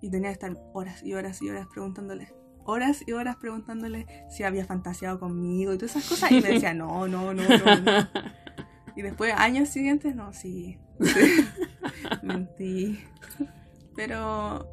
[0.00, 2.32] Y tenía que estar horas y horas y horas preguntándole.
[2.64, 6.30] Horas y horas preguntándole si había fantaseado conmigo y todas esas cosas.
[6.30, 7.76] Y me decía, no, no, no, no.
[7.80, 8.08] no.
[8.96, 10.78] Y después, años siguientes, no, sí.
[12.22, 12.98] Mentí.
[13.96, 14.70] Pero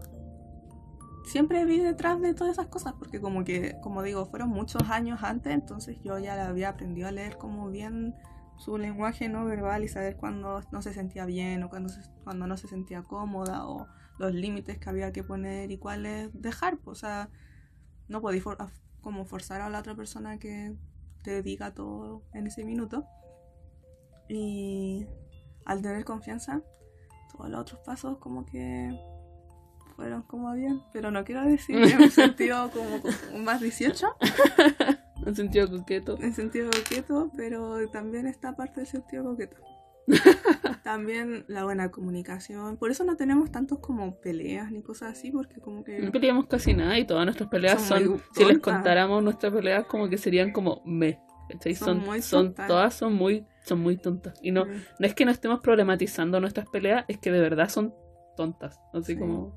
[1.26, 5.24] siempre vi detrás de todas esas cosas, porque como que, como digo, fueron muchos años
[5.24, 8.14] antes, entonces yo ya le había aprendido a leer como bien
[8.58, 12.46] su lenguaje no verbal y saber cuándo no se sentía bien o cuando, se- cuando
[12.46, 13.88] no se sentía cómoda o
[14.20, 16.78] los límites que había que poner y cuáles dejar.
[16.78, 17.30] pues, O sea,
[18.10, 18.22] no
[18.60, 18.72] a-
[19.02, 20.76] como forzar a la otra persona que
[21.24, 23.06] te diga todo en ese minuto.
[24.30, 25.08] Y
[25.66, 26.62] al tener confianza,
[27.32, 28.96] todos los otros pasos como que
[30.04, 30.82] fueron como bien.
[30.91, 34.08] Pero no quiero decir en un sentido como, como más 18,
[35.26, 36.18] En sentido coqueto.
[36.20, 39.56] en sentido coqueto, pero también está parte del sentido coqueto.
[40.84, 42.76] también la buena comunicación.
[42.78, 46.10] Por eso no tenemos tantos como peleas ni cosas así, porque como No que...
[46.12, 50.10] peleamos casi nada y todas nuestras peleas Son son, si les contáramos nuestras peleas como
[50.10, 51.20] que serían como me.
[51.49, 51.76] ¿cachai?
[51.76, 54.34] Son Son, muy son, todas son muy, son muy tontas.
[54.41, 54.72] Y no, Sí.
[54.99, 57.93] no es que no estemos problematizando nuestras peleas, es que de verdad son
[58.36, 58.78] tontas.
[58.93, 59.20] Así Sí.
[59.20, 59.54] como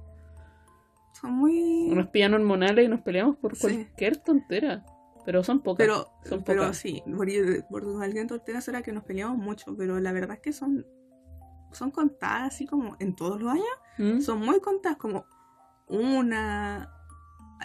[1.21, 1.89] Son muy...
[1.89, 3.63] nos pillan hormonales y nos peleamos por Sí.
[3.63, 4.85] cualquier tontera.
[5.25, 5.85] Pero son pocas.
[5.85, 6.77] Pero, son pero pocas.
[6.77, 7.27] sí, por,
[7.69, 10.87] por alguien tortera será que nos peleamos mucho, pero la verdad es que son,
[11.73, 13.67] son contadas así como en todos los años,
[13.99, 14.21] ¿Mm?
[14.21, 15.25] son muy contadas, como
[15.89, 16.93] una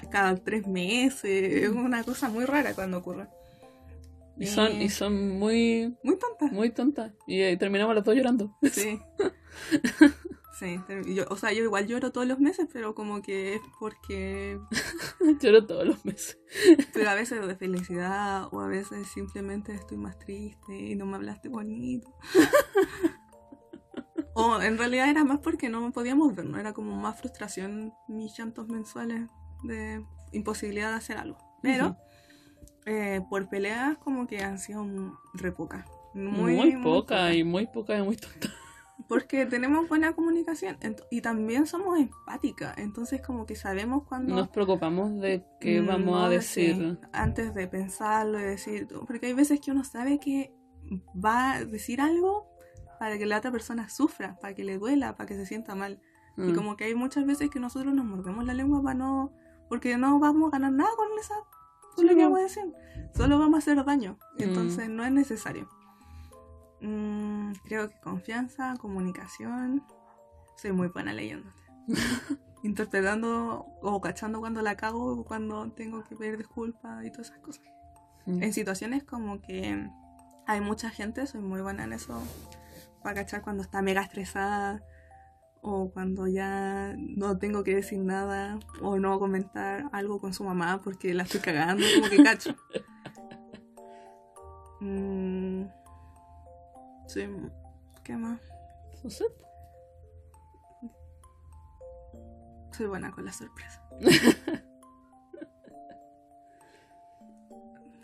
[0.10, 3.28] cada tres meses, es una cosa muy rara cuando ocurre.
[4.38, 6.52] Y son, Eh, y son muy, muy tontas.
[6.52, 7.12] muy tontas.
[7.28, 8.58] Y eh, terminamos los dos llorando.
[8.72, 9.00] Sí.
[10.62, 10.80] Sí,
[11.16, 14.60] yo- o sea, yo igual lloro todos los meses, pero como que es porque
[15.42, 16.38] Lloro todos los meses.
[16.94, 21.16] pero a veces de felicidad o a veces simplemente estoy más triste y no me
[21.16, 22.14] hablaste bonito.
[24.34, 26.60] o en realidad era más porque no podíamos ver, ¿no?
[26.60, 29.30] Era como más frustración mis llantos mensuales
[29.64, 31.38] de imposibilidad de hacer algo.
[31.62, 31.98] Pero
[32.86, 34.86] eh, por peleas como que han sido
[35.34, 35.86] re pocas.
[36.14, 37.36] Muy, Muy, poca pocas.
[37.36, 38.50] y muy poca y muy tonta.
[39.08, 40.78] Porque tenemos buena comunicación
[41.10, 42.78] y también somos empáticas.
[42.78, 44.36] Entonces como que sabemos cuando...
[44.36, 47.00] Nos preocupamos de qué Mm, vamos no a decir, decir.
[47.14, 50.54] antes de pensarlo y decir, porque hay veces que uno sabe que
[51.24, 52.48] va a decir algo
[53.00, 56.00] para que la otra persona sufra, para que le duela, para que se sienta mal.
[56.38, 56.56] Y Mm.
[56.56, 59.34] como que hay muchas veces que nosotros nos mordemos la lengua para no,
[59.70, 61.34] porque no vamos a ganar nada con esa,
[61.96, 62.30] con Sí, lo que no.
[62.30, 62.74] vamos a decir.
[63.16, 64.18] Solo vamos a hacer daño.
[64.38, 64.44] Mm.
[64.44, 65.68] Entonces no es necesario.
[66.82, 69.84] Mm, creo que confianza, comunicación.
[70.56, 71.62] Soy muy buena leyéndote.
[72.64, 77.40] Interpretando o cachando cuando la cago o cuando tengo que pedir disculpas y todas esas
[77.40, 77.64] cosas.
[78.26, 78.44] Mm.
[78.44, 79.88] En situaciones como que
[80.48, 82.22] hay mucha gente, soy muy buena en eso.
[83.02, 84.84] Para cachar cuando está mega estresada
[85.62, 90.82] o cuando ya no tengo que decir nada o no comentar algo con su mamá
[90.84, 92.56] porque la estoy cagando, como que cacho.
[94.84, 95.68] Mm,
[97.14, 97.28] sí,
[98.04, 98.40] ¿qué más?
[102.72, 103.82] Soy buena con la sorpresa.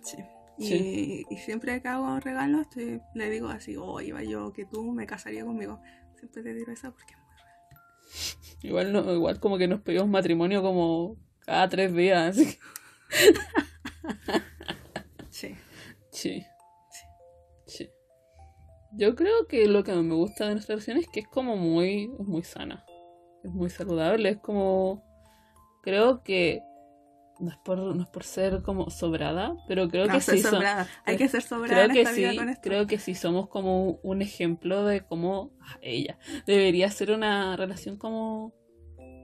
[0.04, 0.18] Sí.
[0.58, 1.26] Y, Sí.
[1.30, 5.06] y siempre que hago regalos, estoy- le digo así, oh, iba yo que tú me
[5.06, 5.82] casaría conmigo.
[6.18, 8.58] Siempre le digo eso porque es muy real.
[8.64, 12.36] Igual, no, igual como que nos pedimos matrimonio como cada tres días.
[15.30, 15.56] Sí.
[16.12, 16.46] Sí.
[18.98, 22.12] Yo creo que lo que me gusta de nuestra relación es que es como muy,
[22.20, 22.84] es muy sana.
[23.44, 24.30] Es muy saludable.
[24.30, 25.04] Es como
[25.84, 26.62] creo que
[27.40, 30.64] no es por, no es por ser como sobrada, pero creo No, que sí son-.
[31.06, 32.62] Hay que ser sobrada creo en que esta vida sí, con esto.
[32.64, 36.18] creo que sí somos como un ejemplo de cómo ah, ella
[36.48, 38.54] debería ser una relación como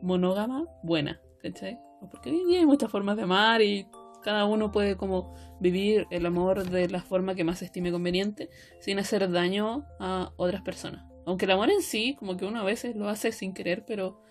[0.04, 1.80] monógama buena, ¿cachai?
[2.12, 3.88] Porque hay muchas formas de amar y
[4.24, 8.50] cada uno puede como vivir el amor de la forma que más estime conveniente
[8.80, 11.06] sin hacer daño a otras personas.
[11.26, 14.22] Aunque el amor en sí, como que uno a veces lo hace sin querer, pero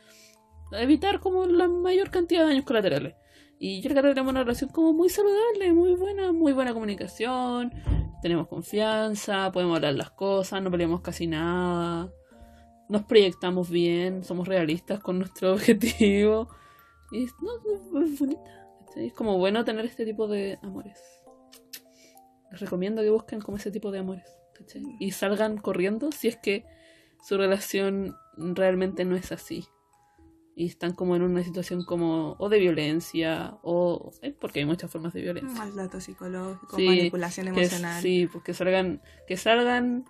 [0.73, 3.15] evitar como la mayor cantidad de daños colaterales.
[3.59, 7.73] Y yo creo que tenemos una relación como muy saludable, muy buena, muy buena comunicación,
[8.21, 12.11] tenemos confianza, podemos hablar las cosas, no peleamos casi nada,
[12.89, 16.49] nos proyectamos bien, somos realistas con nuestro objetivo.
[17.11, 18.62] Y no, es bonita.
[18.97, 20.99] Es como bueno tener este tipo de amores.
[22.51, 24.27] Les recomiendo que busquen como ese tipo de amores.
[25.01, 26.65] Y salgan corriendo si es que
[27.23, 29.67] su relación realmente no es así.
[30.55, 34.13] Y están como en una situación como o de violencia o...
[34.41, 35.59] porque hay muchas formas de violencia.
[35.59, 38.03] Maltrato psicológico, Sí, manipulación emocional.
[38.03, 40.05] sí, pues que salgan, que salgan,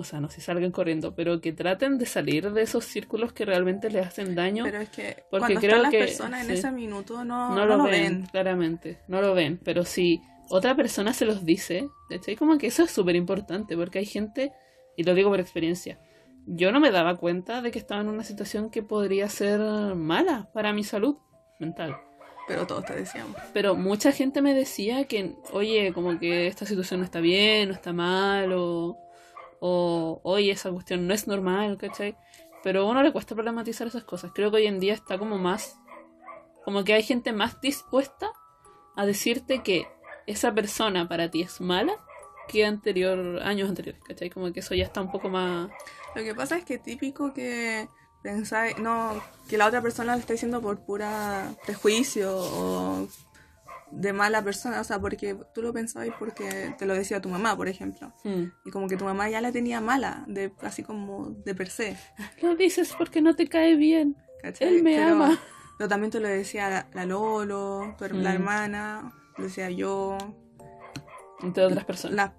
[0.00, 3.44] o sea, no si salgan corriendo, pero que traten de salir de esos círculos que
[3.44, 4.64] realmente les hacen daño.
[4.64, 6.52] Pero es que Porque cuando creo están las que- personas en sí.
[6.54, 11.24] ese minuto no, no, lo, ven, claramente, no lo ven, pero si otra persona se
[11.24, 12.34] los dice, ¿cachai?
[12.36, 14.52] Como que eso es súper importante, porque hay gente,
[14.96, 15.98] y lo digo por experiencia,
[16.46, 19.60] yo no me daba cuenta de que estaba en una situación que podría ser
[19.94, 21.16] mala para mi salud
[21.60, 21.96] mental.
[22.48, 23.36] Pero todos te decíamos.
[23.52, 27.74] Pero mucha gente me decía que, oye, como que esta situación no está bien, no
[27.74, 28.98] está mal, o,
[29.60, 32.16] o oye, esa cuestión no es normal, ¿cachai?
[32.62, 34.32] Pero a uno le cuesta problematizar esas cosas.
[34.34, 35.78] Creo que hoy en día está como más,
[36.64, 38.32] como que hay gente más dispuesta
[38.96, 39.86] a decirte que
[40.26, 41.92] esa persona para ti es mala
[42.48, 44.30] que anterior, años anteriores, ¿cachai?
[44.30, 45.70] Como que eso ya está un poco más...
[46.14, 47.88] Lo que pasa es que típico que
[48.22, 53.08] pensáis, no, que la otra persona lo está diciendo por pura prejuicio o
[53.90, 57.56] de mala persona, o sea, porque tú lo pensabas porque te lo decía tu mamá,
[57.56, 58.12] por ejemplo.
[58.24, 61.68] hmm, Y como que tu mamá ya la tenía mala, de así como de per
[61.70, 61.96] se.
[62.42, 64.16] Lo dices porque no te cae bien.
[64.42, 64.68] ¿cachai?
[64.76, 65.38] Él me pero, ama.
[65.78, 68.34] Pero también te lo decía la, la Lolo, tu her- la Mm.
[68.34, 70.16] hermana, lo decía yo,
[71.42, 72.16] Entre otras personas.
[72.16, 72.32] las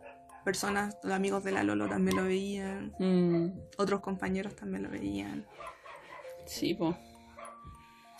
[0.44, 3.48] personas, los amigos de la Lolo también lo veían, Mm,
[3.78, 5.46] otros compañeros también lo veían.
[6.46, 6.96] sí, po.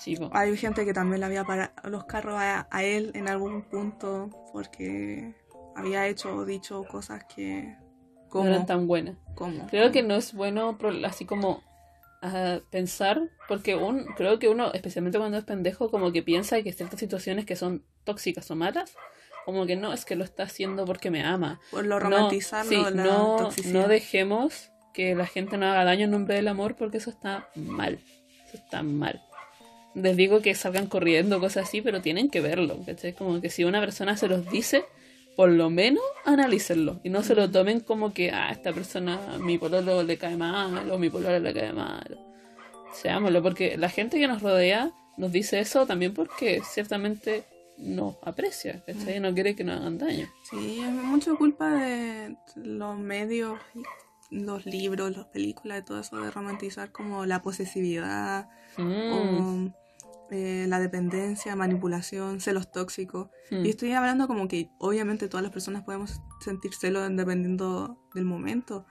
[0.02, 0.18] Sí.
[0.32, 4.30] Hay gente que también le había parado los carros a, a él en algún punto
[4.52, 5.36] porque
[5.76, 7.76] había hecho o dicho cosas que...
[8.34, 9.16] no eran tan buenas.
[9.36, 9.68] ¿Cómo?
[9.68, 10.76] Creo que no es bueno
[11.06, 11.62] así como
[12.24, 16.74] ah, pensar, porque un, creo que uno, especialmente cuando es pendejo, como que piensa que
[16.74, 18.96] ciertas situaciones que son tóxicas o malas,
[19.46, 21.60] como que no, es que lo está haciendo porque me ama.
[21.72, 23.82] Por lo No, romantizarlo, sí, la no, toxicidad.
[23.82, 27.50] no dejemos que la gente no haga daño en nombre del amor porque eso está
[27.56, 28.00] mal.
[28.48, 29.22] Eso está mal.
[29.94, 32.80] Les digo que salgan corriendo, cosas así, pero tienen que verlo.
[32.86, 33.14] ¿cachai?
[33.14, 34.86] Como que si una persona se los dice,
[35.36, 37.00] por lo menos analícenlo.
[37.04, 40.90] Y no se lo tomen como que, ah, esta persona, mi pololo le cae mal,
[40.90, 42.20] o mi pololo le cae mal.
[42.94, 47.44] Seámoslo, porque la gente que nos rodea nos dice eso también porque ciertamente
[47.78, 49.20] nos aprecia, ¿cachai?
[49.20, 50.28] No quiere que nos hagan daño.
[50.50, 53.60] Sí, es mucho culpa de los medios,
[54.30, 59.12] los libros, las películas, de todo eso de romantizar como la posesividad Mm.
[59.12, 59.74] o
[60.32, 63.30] eh, la dependencia, manipulación, celos tóxicos.
[63.52, 63.66] Mm.
[63.66, 68.86] Y estoy hablando como que obviamente todas las personas podemos sentir celos dependiendo del momento.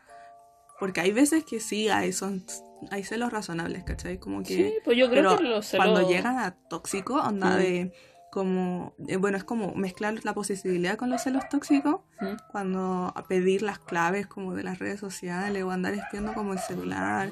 [0.79, 2.45] Porque hay veces que sí hay, son,
[2.91, 4.19] hay celos razonables, ¿cachai?
[4.19, 4.55] Como que...
[4.55, 5.87] Sí, pues yo creo pero que los celos...
[5.87, 7.59] cuando llegan a tóxico, onda Mm.
[7.59, 7.93] de
[8.31, 12.37] como, eh, bueno, es como mezclar la posesibilidad con los celos tóxicos, Mm.
[12.53, 16.59] cuando a pedir las claves como de las redes sociales o andar espiando como el
[16.61, 17.31] celular,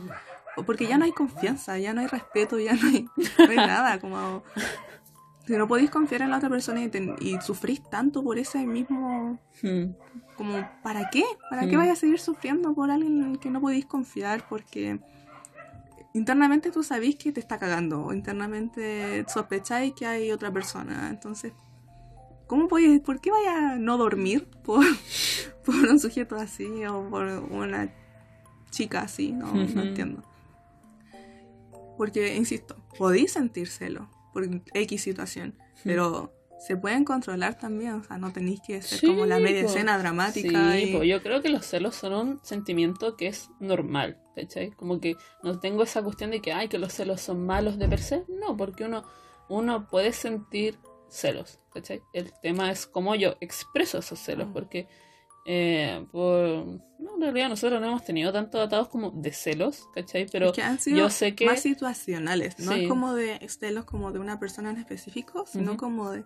[0.65, 3.99] porque ya no hay confianza, ya no hay respeto, ya no hay, no hay nada,
[4.01, 4.43] como
[5.47, 8.67] si no podéis confiar en la otra persona y, ten- y sufrís tanto por ese
[8.67, 9.93] mismo, Mm.
[10.37, 11.25] como, ¿para qué?
[11.51, 11.81] ¿Para qué Mm.
[11.81, 14.47] vais a seguir sufriendo por alguien en el que no podéis confiar?
[14.49, 15.01] Porque
[16.15, 21.09] internamente tú sabéis que te está cagando, o internamente sospecháis que hay otra persona.
[21.11, 21.53] Entonces,
[22.47, 24.85] ¿cómo podéis, por qué vaya a no dormir por,
[25.65, 27.89] por un sujeto así o por una
[28.71, 29.33] chica así?
[29.33, 30.23] No, entiendo.
[31.99, 36.33] Porque, insisto, podéis sentir celo por X situación, pero
[36.67, 39.69] se pueden controlar también, o sea, no tenéis que ser Sí, como la media po.
[39.69, 40.73] escena dramática.
[40.73, 44.71] Sí, y- yo creo que los celos son un sentimiento que es normal, ¿cachai?
[44.73, 47.89] Como que no tengo esa cuestión de que, ay, que los celos son malos de
[47.89, 48.25] per se.
[48.29, 49.05] No, porque uno,
[49.49, 50.79] uno puede sentir
[51.09, 52.03] celos, ¿cachai?
[52.13, 54.53] El tema es cómo yo expreso esos celos, Mm.
[54.53, 54.89] porque
[55.51, 56.79] Eh, por...
[56.99, 60.27] No, en realidad nosotros no hemos tenido tantos atados como de celos, ¿cachai?
[60.31, 61.47] Pero Es que han sido yo sé que...
[61.47, 62.83] más situacionales, no Sí.
[62.83, 66.25] es como de celos como de una persona en específico, sino como de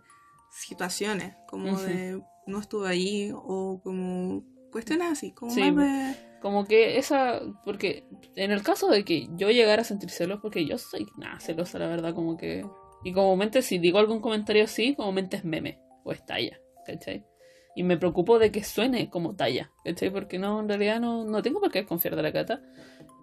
[0.51, 4.43] situaciones, como de no estuve ahí o como
[4.73, 6.33] cuestiones así, como Sí, más de...
[6.41, 8.05] Como que esa, porque
[8.35, 11.79] en el caso de que yo llegara a sentir celos, porque yo soy nada celosa,
[11.79, 12.66] la verdad, como que...
[13.05, 17.25] Y comúnmente si digo algún comentario así, comúnmente es meme o es talla, ¿cachai?
[17.75, 20.11] Y me preocupo de que suene como talla, ¿cachai?
[20.11, 22.62] Porque no, en realidad no, no tengo por qué desconfiar de la cata.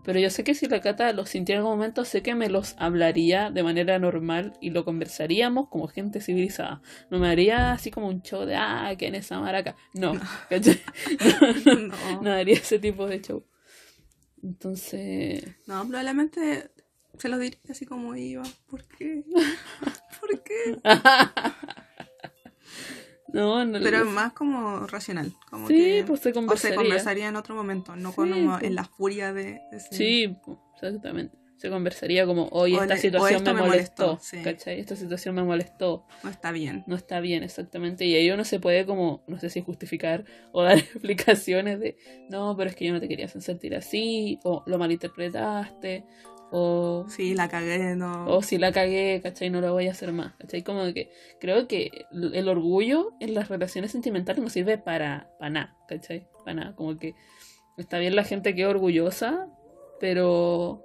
[0.03, 2.49] Pero yo sé que si la cata los sintiera en algún momento, sé que me
[2.49, 6.81] los hablaría de manera normal y lo conversaríamos como gente civilizada.
[7.11, 9.75] No me haría así como un show de, ah, ¿quién es esa maraca?
[9.93, 10.13] No,
[10.49, 10.81] ¿cachai?
[11.65, 13.45] No, no, No, no haría ese tipo de show.
[14.41, 16.71] Entonces, no, probablemente
[17.17, 18.43] se lo diría así como iba.
[18.67, 19.23] ¿Por qué?
[20.21, 20.79] ¿Por qué?
[23.33, 25.33] no, no Pero más como racional.
[25.49, 26.75] Como Sí, que- pues se O se conversaría.
[26.77, 28.63] conversaría en otro momento, no Sí, como pues.
[28.63, 29.59] en la furia de...
[29.71, 31.37] de ese- Sí, po, exactamente.
[31.57, 34.41] Se conversaría como, oye, O esta le- situación me me molestó, molestó, sí.
[34.41, 34.79] ¿cachai?
[34.79, 36.85] Esta situación me molestó, No está bien.
[36.87, 38.05] no está bien, exactamente.
[38.05, 40.23] Y ahí uno se puede como, no sé si justificar
[40.53, 41.97] o dar explicaciones de,
[42.29, 46.05] no, pero es que yo no te quería sentir así, o lo malinterpretaste,
[46.51, 47.05] o...
[47.09, 48.27] Sí, la cagué, no.
[48.27, 49.49] O si la cagué, ¿cachai?
[49.49, 50.63] No lo voy a hacer más, ¿cachai?
[50.63, 55.77] Como que creo que el orgullo en las relaciones sentimentales no sirve para, para nada,
[55.87, 56.27] ¿cachai?
[56.45, 56.75] Para nada.
[56.75, 57.15] Como que
[57.77, 59.47] está bien la gente que es orgullosa,
[59.99, 60.83] pero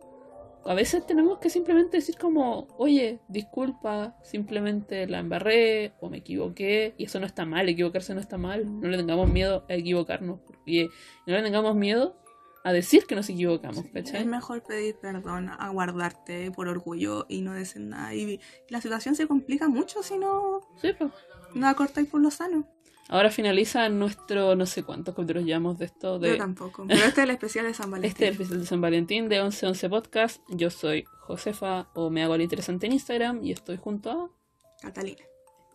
[0.67, 6.95] a veces tenemos que simplemente decir como, oye, disculpa, simplemente la embarré o me equivoqué,
[6.97, 10.41] y eso no está mal, equivocarse no está mal, no le tengamos miedo a equivocarnos,
[10.65, 10.85] y
[11.27, 12.17] no le tengamos miedo
[12.65, 14.23] a decir que nos equivocamos, ¿cachai?
[14.23, 18.15] Es mejor pedir perdón a guardarte por orgullo y no decir nada.
[18.15, 18.41] Y
[18.71, 21.12] la situación se complica mucho si no, Sí, pues.
[21.55, 22.67] no acortáis por lo sano.
[23.11, 26.87] Ahora finaliza nuestro, no sé cuántos capítulos llevamos de esto, Yo de tampoco.
[26.89, 28.11] Pero este es el especial de San Valentín.
[28.11, 30.43] este especial de San Valentín de 1111 Podcast.
[30.49, 34.31] Yo soy Josefa o me hago el interesante en Instagram y estoy junto a
[34.81, 35.23] Catalina,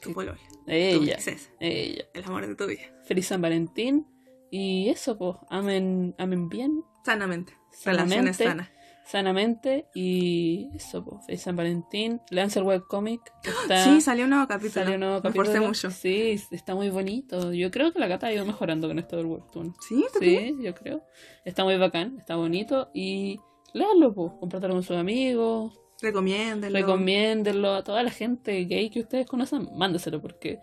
[0.02, 0.40] tu polola.
[0.66, 2.06] tu ella, princesa, ella.
[2.16, 2.82] el amor de tu vida.
[3.06, 4.08] Feliz San Valentín
[4.52, 7.54] y eso, pues, amen, amen bien, Sanamente.
[7.86, 8.70] Relaciones sanas.
[9.06, 12.22] sanamente y eso, pues, feliz San Valentín.
[12.30, 13.22] Leanse el webcomic.
[13.64, 14.72] Está, Sí, salió un nuevo capítulo.
[14.74, 15.68] salió un nuevo Me capítulo.
[15.68, 15.90] mucho.
[15.92, 17.54] Sí, está muy bonito.
[17.54, 19.74] Yo creo que la gata ha ido mejorando con esto del webtoon.
[19.88, 20.06] ¿Sí?
[20.20, 21.04] Sí, yo creo.
[21.46, 22.90] Está muy bacán, está bonito.
[22.94, 23.40] Y
[23.74, 24.32] léanlo, pues.
[24.40, 25.74] Compártelo con sus amigos.
[26.02, 26.80] Recomiéndenlo.
[26.80, 29.70] Recomiéndenlo a toda la gente gay que ustedes conocen.
[29.76, 30.60] Mándeselo porque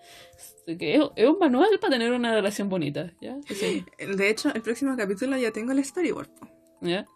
[0.66, 3.12] es, que es, es un manual para tener una relación bonita.
[3.20, 3.36] ¿Ya?
[3.48, 3.84] Sí.
[3.98, 6.30] De hecho, el próximo capítulo ya tengo el storyboard.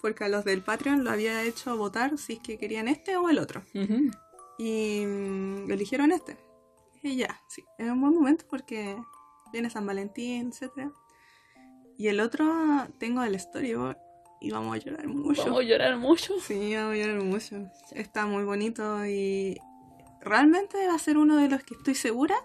[0.00, 3.28] Porque a los del Patreon lo había hecho votar si es que querían este o
[3.28, 3.62] el otro.
[4.58, 6.36] Y mm, eligieron este.
[7.02, 7.64] Y ya, sí.
[7.78, 8.96] Es un buen momento porque
[9.52, 10.90] viene San Valentín, etc.
[11.96, 12.46] Y el otro
[12.98, 14.09] tengo el storyboard
[14.40, 15.44] y vamos a llorar mucho.
[15.44, 16.34] Vamos a llorar mucho.
[16.40, 17.70] Sí, vamos a llorar mucho.
[17.92, 19.58] Está muy bonito y
[20.20, 22.36] realmente va a ser uno de los que estoy segura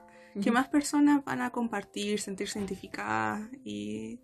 [0.42, 4.20] que más personas van a compartir, sentirse identificadas y,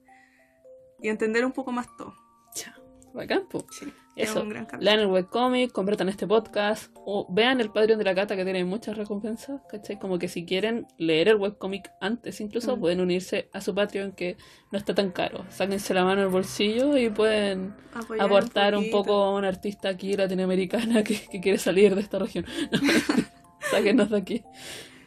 [1.02, 2.14] y entender un poco más todo.
[2.54, 2.76] Ya.
[3.14, 3.66] Bacán, po.
[3.72, 4.42] Sí, es Eso.
[4.42, 4.84] un gran capítulo.
[4.84, 8.66] Lean el webcomic, compartan este podcast o vean el Patreon de la Cata que tiene
[8.66, 9.98] muchas recompensas, ¿cachai?
[10.00, 12.80] Como que si quieren leer el webcomic antes incluso Mm.
[12.80, 14.38] pueden unirse a su Patreon que
[14.72, 15.46] no está tan caro.
[15.50, 20.16] Sáquense la mano del bolsillo y pueden Apoyar aportar un, poco a una artista aquí
[20.16, 22.46] latinoamericana que, que quiere salir de esta región.
[23.72, 24.44] Sáquenos de aquí.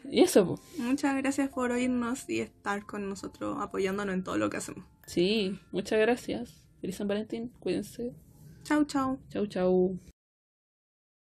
[0.09, 0.61] Y eso, pues.
[0.79, 4.85] Muchas gracias por oírnos y estar con nosotros apoyándonos en todo lo que hacemos.
[5.07, 6.63] Sí, muchas gracias.
[6.81, 8.13] Feliz San Valentín, cuídense.
[8.65, 10.14] 啾啾啾啾。